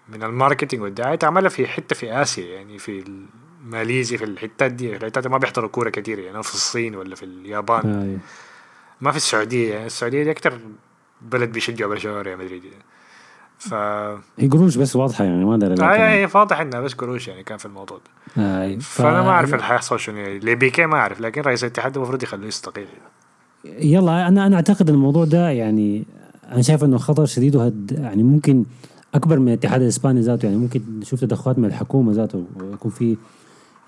من 0.09 0.23
ال 0.23 0.29
marketing 0.29 0.81
والدعاية 0.81 1.15
تعملها 1.15 1.49
في 1.49 1.67
حتة 1.67 1.95
في 1.95 2.21
آسيا 2.21 2.55
يعني 2.55 2.77
في 2.77 3.03
ماليزيا 3.65 4.17
في 4.17 4.25
الحتات 4.25 4.71
دي 4.71 4.95
الحتات 4.95 5.23
دي 5.23 5.29
ما 5.29 5.37
بيحضروا 5.37 5.69
كورة 5.69 5.89
كتير 5.89 6.19
يعني 6.19 6.43
في 6.43 6.53
الصين 6.53 6.95
ولا 6.95 7.15
في 7.15 7.23
اليابان 7.23 7.85
آه. 7.85 8.17
ما 9.01 9.11
في 9.11 9.17
السعودية 9.17 9.73
يعني 9.73 9.85
السعودية 9.85 10.23
دي 10.23 10.31
أكتر 10.31 10.59
بلد 11.21 11.51
بيشجعوا 11.51 11.89
برشلونة 11.89 12.21
ريال 12.21 12.37
مدريد 12.37 12.63
يعني. 12.63 12.83
ف 13.59 13.73
هي 14.37 14.47
قروش 14.47 14.75
بس 14.75 14.95
واضحة 14.95 15.23
يعني 15.23 15.45
ما 15.45 15.55
أدري 15.55 15.83
آه 15.83 16.09
هي 16.09 16.29
واضح 16.35 16.59
إنها 16.59 16.81
بس 16.81 16.93
قروش 16.93 17.27
يعني 17.27 17.43
كان 17.43 17.57
في 17.57 17.65
الموضوع 17.65 17.97
ده 17.97 18.41
آه. 18.43 18.75
ف... 18.75 19.01
فأنا 19.01 19.21
ما 19.21 19.29
أعرف 19.29 19.53
اللي 19.53 19.63
حيحصل 19.63 19.99
شنو 19.99 20.17
يعني 20.17 20.39
لبيكي 20.39 20.85
ما 20.85 20.95
أعرف 20.95 21.21
لكن 21.21 21.41
رئيس 21.41 21.63
الاتحاد 21.63 21.97
المفروض 21.97 22.23
يخلوه 22.23 22.47
يستقيل 22.47 22.87
يلا 23.65 24.27
أنا 24.27 24.47
أنا 24.47 24.55
أعتقد 24.55 24.89
الموضوع 24.89 25.25
ده 25.25 25.49
يعني 25.49 26.05
أنا 26.51 26.61
شايف 26.61 26.83
إنه 26.83 26.97
خطر 26.97 27.25
شديد 27.25 27.55
وهد 27.55 27.99
يعني 27.99 28.23
ممكن 28.23 28.65
أكبر 29.13 29.39
من 29.39 29.47
الاتحاد 29.47 29.81
الإسباني 29.81 30.21
ذاته 30.21 30.45
يعني 30.45 30.57
ممكن 30.57 30.81
نشوف 30.99 31.21
تدخلات 31.21 31.59
من 31.59 31.65
الحكومة 31.65 32.11
ذاته 32.11 32.45
ويكون 32.55 32.91
في 32.91 33.17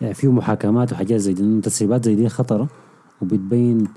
يعني 0.01 0.13
في 0.13 0.27
محاكمات 0.27 0.93
وحاجات 0.93 1.19
زي 1.19 1.33
دي 1.33 1.61
تسريبات 1.61 2.05
زي 2.05 2.15
دي 2.15 2.29
خطرة 2.29 2.67
وبتبين 3.21 3.87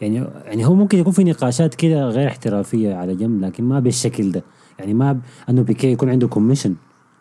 يعني 0.00 0.26
يعني 0.44 0.66
هو 0.66 0.74
ممكن 0.74 0.98
يكون 0.98 1.12
في 1.12 1.24
نقاشات 1.24 1.74
كده 1.74 2.08
غير 2.08 2.28
احترافية 2.28 2.94
على 2.94 3.14
جنب 3.14 3.44
لكن 3.44 3.64
ما 3.64 3.80
بالشكل 3.80 4.32
ده. 4.32 4.42
يعني 4.78 4.94
ما 4.94 5.12
ب... 5.12 5.20
إنه 5.48 5.62
بيكي 5.62 5.92
يكون 5.92 6.10
عنده 6.10 6.28
كوميشن 6.28 6.74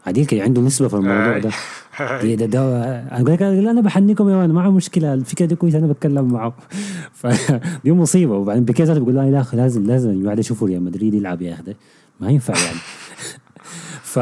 عديل 0.07 0.25
كده 0.25 0.43
عنده 0.43 0.61
نسبة 0.61 0.87
في 0.87 0.93
الموضوع 0.93 1.37
ده. 1.37 1.51
دي 2.21 2.35
ده, 2.35 2.45
ده 2.45 2.59
أنا 2.99 3.29
لك 3.29 3.41
أنا 3.41 3.81
بحنيكم 3.81 4.29
يا 4.29 4.35
مان 4.35 4.51
ما 4.51 4.69
مشكلة 4.69 5.13
الفكرة 5.13 5.45
دي 5.45 5.55
كويسة 5.55 5.79
أنا 5.79 5.87
بتكلم 5.87 6.33
معه 6.33 6.53
فدي 7.19 7.91
مصيبة. 7.91 8.35
وبعدين 8.35 8.65
بيكي 8.65 8.83
ذاته 8.83 8.99
بيقول 8.99 9.31
لا 9.31 9.41
أخي 9.41 9.57
لازم 9.57 9.87
لازم 9.87 10.09
يا 10.09 10.15
جماعة 10.15 10.39
يشوفوا 10.39 10.67
ريال 10.67 10.83
مدريد 10.83 11.13
يلعب 11.13 11.41
يا 11.41 11.53
أخي. 11.53 11.75
ما 12.19 12.29
ينفع 12.29 12.53
يعني. 12.65 12.79
ف 14.13 14.19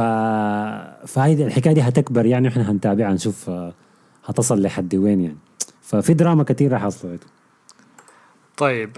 فهذه 1.08 1.46
الحكاية 1.46 1.74
دي 1.74 1.82
هتكبر 1.82 2.26
يعني 2.26 2.48
إحنا 2.48 2.72
هنتابعها 2.72 3.14
نشوف 3.14 3.50
هتصل 4.28 4.62
لحد 4.62 4.96
وين 4.96 5.22
يعني؟ 5.22 5.38
ففي 5.82 6.14
دراما 6.14 6.44
كثيره 6.44 6.78
حصلت 6.78 7.24
طيب 8.58 8.92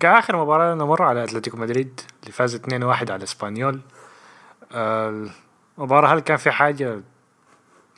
كآخر 0.00 0.42
مباراة 0.42 0.74
نمر 0.74 1.02
على 1.02 1.24
أتلتيكو 1.24 1.56
مدريد 1.56 2.00
اللي 2.22 2.32
فاز 2.32 2.56
2-1 2.56 3.10
على 3.10 3.22
إسبانيول. 3.22 3.80
المباراة 5.78 6.14
هل 6.14 6.20
كان 6.20 6.36
في 6.36 6.50
حاجة 6.50 7.00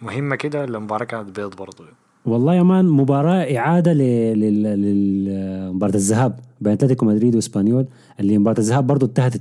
مهمة 0.03 0.37
كده؟ 0.37 0.61
ولا 0.61 0.79
المباراة 0.79 1.05
كانت 1.05 1.41
بيض 1.41 1.57
برضو؟ 1.57 1.85
والله 2.27 2.55
يا 2.55 2.63
man 2.63 2.85
مباراة 2.85 3.57
إعادة 3.59 3.93
لمباراة 3.93 5.95
الذهاب 5.95 6.41
بين 6.61 6.73
أتلتيكو 6.73 7.07
مدريد 7.07 7.35
وإسبانيول 7.35 7.87
اللي 8.21 8.39
مباراة 8.39 8.59
الذهاب 8.59 8.87
برضو 8.87 9.07
انتهت 9.07 9.37
2-1 9.37 9.41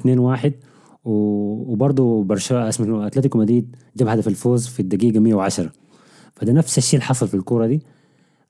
وبرضه 1.06 2.24
برشلونة 2.24 2.70
اسمه 2.70 3.08
أتلتيكو 3.08 3.38
مدريد 3.38 3.76
جاب 3.98 4.08
هدف 4.08 4.28
الفوز 4.28 4.68
في 4.68 4.80
الدقيقة 4.80 5.20
110 5.20 5.72
فده 6.36 6.54
نفس 6.54 6.78
الشيء 6.78 7.00
اللي 7.00 7.08
حصل 7.08 7.28
في 7.28 7.34
الكورة 7.34 7.66
دي. 7.68 7.82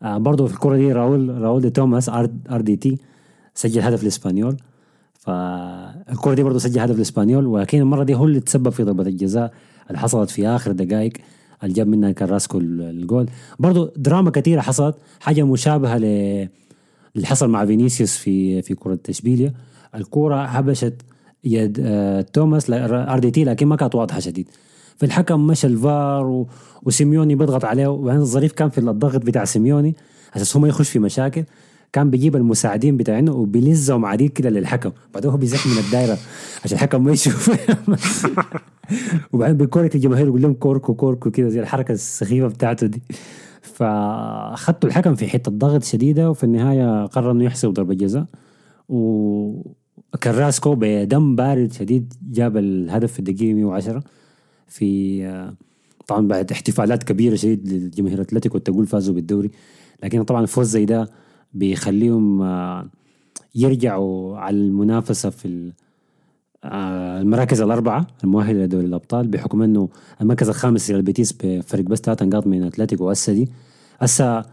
آه 0.04 0.18
برضه 0.18 0.48
في 0.48 0.54
الكورة 0.54 0.78
دي 0.78 0.92
راول 0.92 1.42
راول 1.42 1.62
دي 1.62 1.70
توماس 1.70 2.10
R, 2.10 2.30
RDT 2.52 2.98
سجل 3.54 3.82
هدف 3.82 4.04
الاسبانيول 4.04 4.58
فالكرة 5.20 6.34
دي 6.34 6.44
برضه 6.44 6.60
سجل 6.60 6.80
هدف 6.80 6.96
الاسبانيول 6.96 7.46
ولكن 7.46 7.80
المرة 7.80 8.04
دي 8.04 8.16
هو 8.16 8.26
اللي 8.26 8.40
تسبب 8.40 8.70
في 8.70 8.84
ضربة 8.84 9.04
الجزاء 9.04 9.54
اللي 9.88 10.00
حصلت 10.00 10.30
في 10.30 10.48
آخر 10.48 10.72
دقائق 10.72 11.14
اللي 11.64 11.74
جاب 11.74 11.88
منها 11.88 12.12
كراسكو 12.12 12.58
الجول. 12.60 13.30
برضه 13.60 13.94
دراما 13.98 14.32
كثيرة 14.32 14.62
حصلت 14.62 14.96
حاجة 15.20 15.44
مشابهة 15.44 15.98
ل 15.98 16.04
اللي 17.16 17.28
حصل 17.28 17.50
مع 17.50 17.66
فينيسيوس 17.66 18.18
في 18.18 18.62
في 18.62 18.76
كرة 18.76 19.00
اشبيليا 19.10 19.54
الكرة 19.96 20.44
هبشت 20.44 20.94
يد 21.44 21.80
آه 21.84 22.22
توماس 22.22 22.70
RDT 22.70 23.44
لكن 23.44 23.68
ما 23.68 23.76
كانت 23.76 23.96
واضحة 23.96 24.20
شديد. 24.20 24.48
فالحكم 24.98 25.48
مشى 25.48 25.68
الفار 25.68 26.28
و... 26.28 26.48
وسيميوني 26.84 27.36
بيضغط 27.36 27.66
عليه. 27.66 27.88
وبعدين 27.88 28.22
الظريف 28.22 28.52
كان 28.52 28.70
في 28.70 28.78
الضغط 28.78 29.26
بتاع 29.26 29.46
سيميوني. 29.46 29.96
أساس 30.36 30.56
هو 30.56 30.62
ما 30.62 30.68
يخش 30.68 30.90
في 30.90 31.00
مشاكل. 31.00 31.44
كان 31.94 32.10
بيجيب 32.10 32.36
المساعدين 32.36 32.98
بتاعينه 32.98 33.32
وبيلزهم 33.32 34.06
عديد 34.06 34.30
كده 34.30 34.50
للحكم. 34.50 34.92
بعدين 35.14 35.32
هو 35.32 35.38
بيزح 35.38 35.68
من 35.68 35.78
الدايرة 35.86 36.18
عشان 36.64 36.78
الحكم 36.78 37.04
ما 37.04 37.12
يشوف. 37.12 37.52
وبعدين 39.34 39.58
بيكورك 39.58 39.96
الجماهير 39.96 40.28
يقول 40.28 40.42
لهم 40.42 40.54
كوركو 40.54 40.94
كوركو 40.94 41.32
كده 41.32 41.50
زي 41.50 41.60
الحركة 41.60 41.92
السخيفة 41.92 42.48
بتاعته 42.48 42.88
دي. 42.88 43.02
فأخذتوا 43.62 44.90
الحكم 44.90 45.16
في 45.16 45.28
حتة 45.28 45.52
ضغط 45.52 45.84
شديدة 45.84 46.30
وفي 46.30 46.44
النهاية 46.44 47.06
قرر 47.06 47.32
إنه 47.32 47.44
يحسب 47.44 47.70
ضربة 47.70 47.94
جزاء. 47.94 48.26
وكراسكو 48.90 50.76
بدم 50.76 51.36
بارد 51.36 51.74
شديد 51.74 52.14
جاب 52.32 52.58
الهدف 52.58 53.14
في 53.14 53.20
الدقيقة 53.20 53.54
110 53.54 54.04
في 54.68 55.56
طبعا 56.08 56.28
بعد 56.28 56.52
احتفالات 56.52 57.04
كبيرة 57.04 57.36
شديد 57.36 57.68
للجماهير 57.68 58.22
أتلتيكو 58.22 58.58
تقول 58.58 58.86
فازوا 58.88 59.16
بالدوري. 59.16 59.52
لكن 60.04 60.24
طبعا 60.24 60.42
الفوز 60.42 60.68
زي 60.70 60.86
ده 60.86 61.10
بيخليهم 61.54 62.44
يرجعوا 63.56 64.38
على 64.38 64.58
المنافسة 64.58 65.30
في 65.30 65.72
المراكز 66.66 67.62
الأربعة 67.62 68.08
المؤهلة 68.24 68.64
لدوري 68.64 68.86
الأبطال 68.86 69.28
بحكم 69.28 69.62
إنه 69.62 69.90
المركز 70.22 70.50
الخامس 70.50 70.92
ريال 70.92 71.02
بيتيس 71.02 71.34
بفرق 71.44 71.84
بس 71.84 72.00
ثلاث 72.00 72.24
نقاط 72.24 72.48
من 72.48 72.64
أتلتيكو 72.64 73.10
هسه 73.10 73.34
دي. 73.34 73.50
هسه 74.00 74.46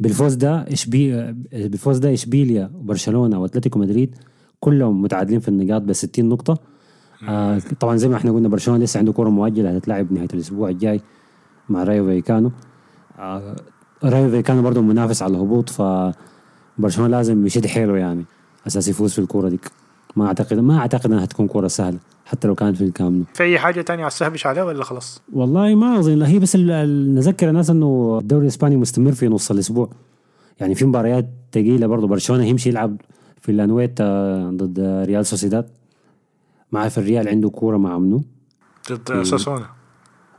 بالفوز 0.00 0.34
ده 0.34 0.60
اشبي 0.72 1.32
بالفوز 1.52 1.98
ده 1.98 2.12
إشبيليا 2.14 2.70
وبرشلونة 2.74 3.40
وأتلتيكو 3.40 3.78
مدريد 3.78 4.14
كلهم 4.60 5.02
متعادلين 5.02 5.40
في 5.40 5.48
النقاط 5.48 5.82
ب 5.82 5.92
60 5.92 6.24
نقطة. 6.28 6.58
آه 7.28 7.58
طبعا 7.80 7.96
زي 7.96 8.08
ما 8.08 8.16
إحنا 8.16 8.32
قلنا 8.32 8.48
برشلونة 8.48 8.84
لسه 8.84 8.98
عنده 8.98 9.12
كورة 9.12 9.28
مؤجلة 9.28 9.76
هتتلعب 9.76 10.12
نهاية 10.12 10.28
الأسبوع 10.34 10.68
الجاي 10.68 11.00
مع 11.68 11.84
رايو 11.84 12.06
فيكانو 12.06 12.50
آه 13.18 13.56
رايو 14.04 14.30
فيكانو 14.30 14.62
برضه 14.62 14.80
منافس 14.80 15.22
على 15.22 15.32
الهبوط 15.36 15.68
فبرشلونة 15.70 17.10
لازم 17.10 17.46
يشد 17.46 17.66
حيله 17.66 17.96
يعني 17.96 18.24
أساس 18.66 18.88
يفوز 18.88 19.12
في 19.12 19.18
الكورة 19.18 19.48
ديك. 19.48 19.70
ما 20.16 20.26
اعتقد 20.26 20.58
ما 20.58 20.78
أعتقد 20.78 21.12
إنها 21.12 21.26
تكون 21.26 21.46
كورة 21.48 21.68
سهلة 21.68 21.98
حتى 22.24 22.48
لو 22.48 22.54
كانت 22.54 22.76
في 22.76 22.84
الكامنو 22.84 23.24
في 23.34 23.42
أي 23.42 23.58
حاجة 23.58 23.80
تانية 23.80 24.02
على 24.02 24.10
السهبش 24.10 24.46
عليه 24.46 24.62
ولا 24.62 24.84
خلاص؟ 24.84 25.22
والله 25.32 25.74
ما 25.74 25.98
أظن. 25.98 26.22
هي 26.22 26.38
بس 26.38 26.56
نذكر 26.56 27.48
الناس 27.48 27.70
إنه 27.70 28.18
الدوري 28.22 28.42
الإسباني 28.42 28.76
مستمر 28.76 29.12
في 29.12 29.28
نص 29.28 29.50
الأسبوع. 29.50 29.90
يعني 30.60 30.74
في 30.74 30.84
مباريات 30.84 31.28
ثقيله 31.52 31.86
برضه 31.86 32.06
برشلونة 32.06 32.44
يمشي 32.44 32.68
يلعب 32.68 32.96
في 33.40 33.52
الأنويتا 33.52 34.04
ضد 34.50 34.80
ريال 35.06 35.26
سوسيداد. 35.26 35.68
ما 36.72 36.80
عارف 36.80 36.98
الريال 36.98 37.28
عنده 37.28 37.50
كورة 37.50 37.76
مع 37.76 37.98
منو؟ 37.98 38.24
ضد 38.90 39.22
ساسونا 39.22 39.70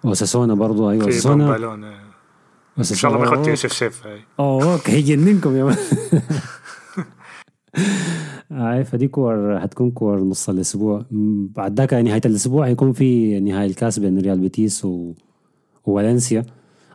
أوساسونا 0.04 0.54
برضه 0.54 0.92
أيوه 0.92 1.06
في 1.06 1.12
أوساسونا 1.12 1.46
بامبلونا 1.46 1.84
إن 2.78 2.84
شاء 2.84 3.12
الله 3.12 3.24
ما 3.24 3.32
يخط 3.32 3.48
يوسف 3.48 3.74
سيف 3.74 4.08
هاي 4.08 4.20
أوه 4.40 4.80
هيجننكم 4.86 5.56
يا 5.56 5.64
مان 5.64 5.78
هاي 8.52 8.84
فدي 8.84 9.08
كور 9.08 9.58
هتكون 9.58 9.92
كور 9.92 10.20
نص 10.20 10.50
الأسبوع. 10.50 11.06
بعد 11.56 11.80
ذاك 11.80 11.94
نهاية 11.94 12.22
الأسبوع 12.26 12.68
هيكون 12.68 12.94
في 12.94 13.40
نهائي 13.40 13.70
الكاس 13.70 14.00
بين 14.00 14.20
ريال 14.20 14.40
بيتيس 14.40 14.86
و... 14.86 15.14
وفالنسيا. 15.86 16.46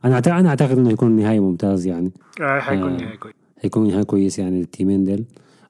أنا 0.05 0.19
أنا 0.27 0.49
أعتقد 0.49 0.79
إنه 0.79 0.91
يكون 0.91 1.17
نهائي 1.17 1.41
ممتاز 1.41 1.87
يعني. 1.87 2.13
آه 2.41 2.61
حيكون 2.61 2.93
آه. 2.93 2.97
نهائي 2.97 3.17
كويس. 3.17 3.35
هيكون 3.61 3.89
نهائي 3.89 4.05
كويس 4.05 4.39
يعني 4.39 4.59
للتيمين 4.59 5.05
ديل. 5.05 5.25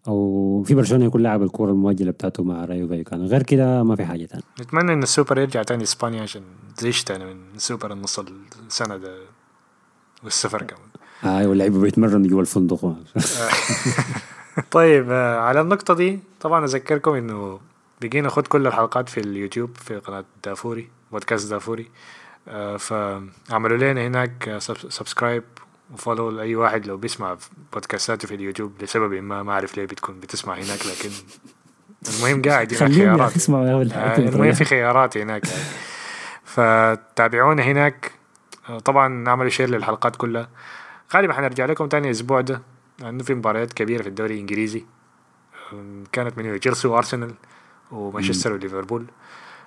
أو 0.09 0.63
في 0.67 0.75
برشلونة 0.75 1.05
يكون 1.05 1.23
لاعب 1.23 1.43
الكورة 1.43 1.71
المؤجلة 1.71 2.11
بتاعته 2.11 2.45
مع 2.45 2.65
رايو 2.65 2.89
فايكانو. 2.89 3.27
غير 3.27 3.43
كده 3.43 3.83
ما 3.83 3.97
في 3.97 4.05
حاجة 4.05 4.27
ثانية 4.27 4.43
نتمنى 4.61 4.93
إن 4.93 5.03
السوبر 5.03 5.39
يرجع 5.39 5.63
تاني 5.63 5.83
إسبانيا 5.83 6.23
عشان 6.23 6.43
زهجت 6.79 7.11
أنا 7.11 7.25
من 7.25 7.37
السوبر 7.57 7.93
النص 7.93 8.21
السنة 8.67 8.97
ده 8.97 9.19
والسفر 10.25 10.63
كمان. 10.63 11.37
أيوه 11.39 11.53
اللعيبة 11.53 11.81
بيتمرنوا 11.81 12.29
جوا 12.29 12.41
الفندق. 12.41 12.95
طيب 14.71 15.11
آه، 15.11 15.41
على 15.41 15.61
النقطة 15.61 15.95
دي 15.95 16.21
طبعا 16.41 16.65
أذكركم 16.65 17.11
إنه 17.15 17.61
بقينا 18.03 18.23
ناخد 18.23 18.47
كل 18.47 18.67
الحلقات 18.67 19.09
في 19.09 19.21
اليوتيوب 19.21 19.71
في 19.77 19.97
قناة 19.99 20.25
دافوري 20.45 20.89
بودكاست 21.13 21.51
دافوري. 21.51 21.87
آه، 22.49 22.77
فاعملوا 22.77 23.77
لنا 23.93 24.07
هناك 24.07 24.49
آه، 24.49 24.59
sub- 24.59 24.91
subscribe 24.91 25.43
و 25.93 25.98
follow 25.98 26.31
لأي 26.31 26.57
واحد 26.57 26.87
لو 26.87 26.97
بيسمع 26.97 27.37
بودكاستاته 27.73 28.29
في 28.29 28.35
اليوتيوب 28.35 28.83
لسبب 28.83 29.13
ما 29.15 29.43
ما 29.43 29.53
أعرف 29.53 29.77
ليه 29.77 29.85
بتكون 29.85 30.21
بتسمع 30.21 30.55
هناك 30.55 30.79
لكن 30.87 31.11
المهم 32.09 32.43
قاعد 32.43 32.75
هناك 32.75 32.93
خيارات. 32.93 33.33
آه، 33.83 33.83
الحلقات 33.83 34.19
المهم 34.19 34.53
في 34.53 34.65
خيارات 34.65 35.17
هناك. 35.17 35.49
يعني. 35.49 35.63
فتابعونا 36.45 37.63
هناك. 37.63 38.13
طبعا 38.85 39.09
نعمل 39.09 39.53
شير 39.53 39.71
للحلقات 39.71 40.17
كلها. 40.17 40.49
غالبا 41.15 41.33
حنرجع 41.33 41.65
لكم 41.65 41.87
تاني 41.87 42.07
الأسبوع 42.07 42.41
ده 42.41 42.63
لأنه 42.99 43.23
في 43.23 43.35
مباريات 43.35 43.73
كبيرة 43.73 44.03
في 44.03 44.09
الدوري 44.09 44.35
الإنجليزي. 44.35 44.85
كانت 46.13 46.39
من 46.39 46.61
تشيلسي 46.61 46.89
وأرسنال 46.89 47.35
ومانشستر 47.91 48.53
وليفربول. 48.53 49.07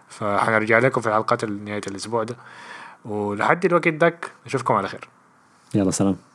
فحنرجع 0.07 0.79
لكم 0.79 1.01
في 1.01 1.13
حلقات 1.13 1.45
نهاية 1.45 1.81
الأسبوع 1.87 2.23
ده. 2.23 2.35
ولحد 3.05 3.65
الوقت 3.65 3.87
داك 3.87 4.31
نشوفكم 4.45 4.73
على 4.73 4.87
خير. 4.87 5.09
يلا 5.75 5.91
سلام. 5.91 6.28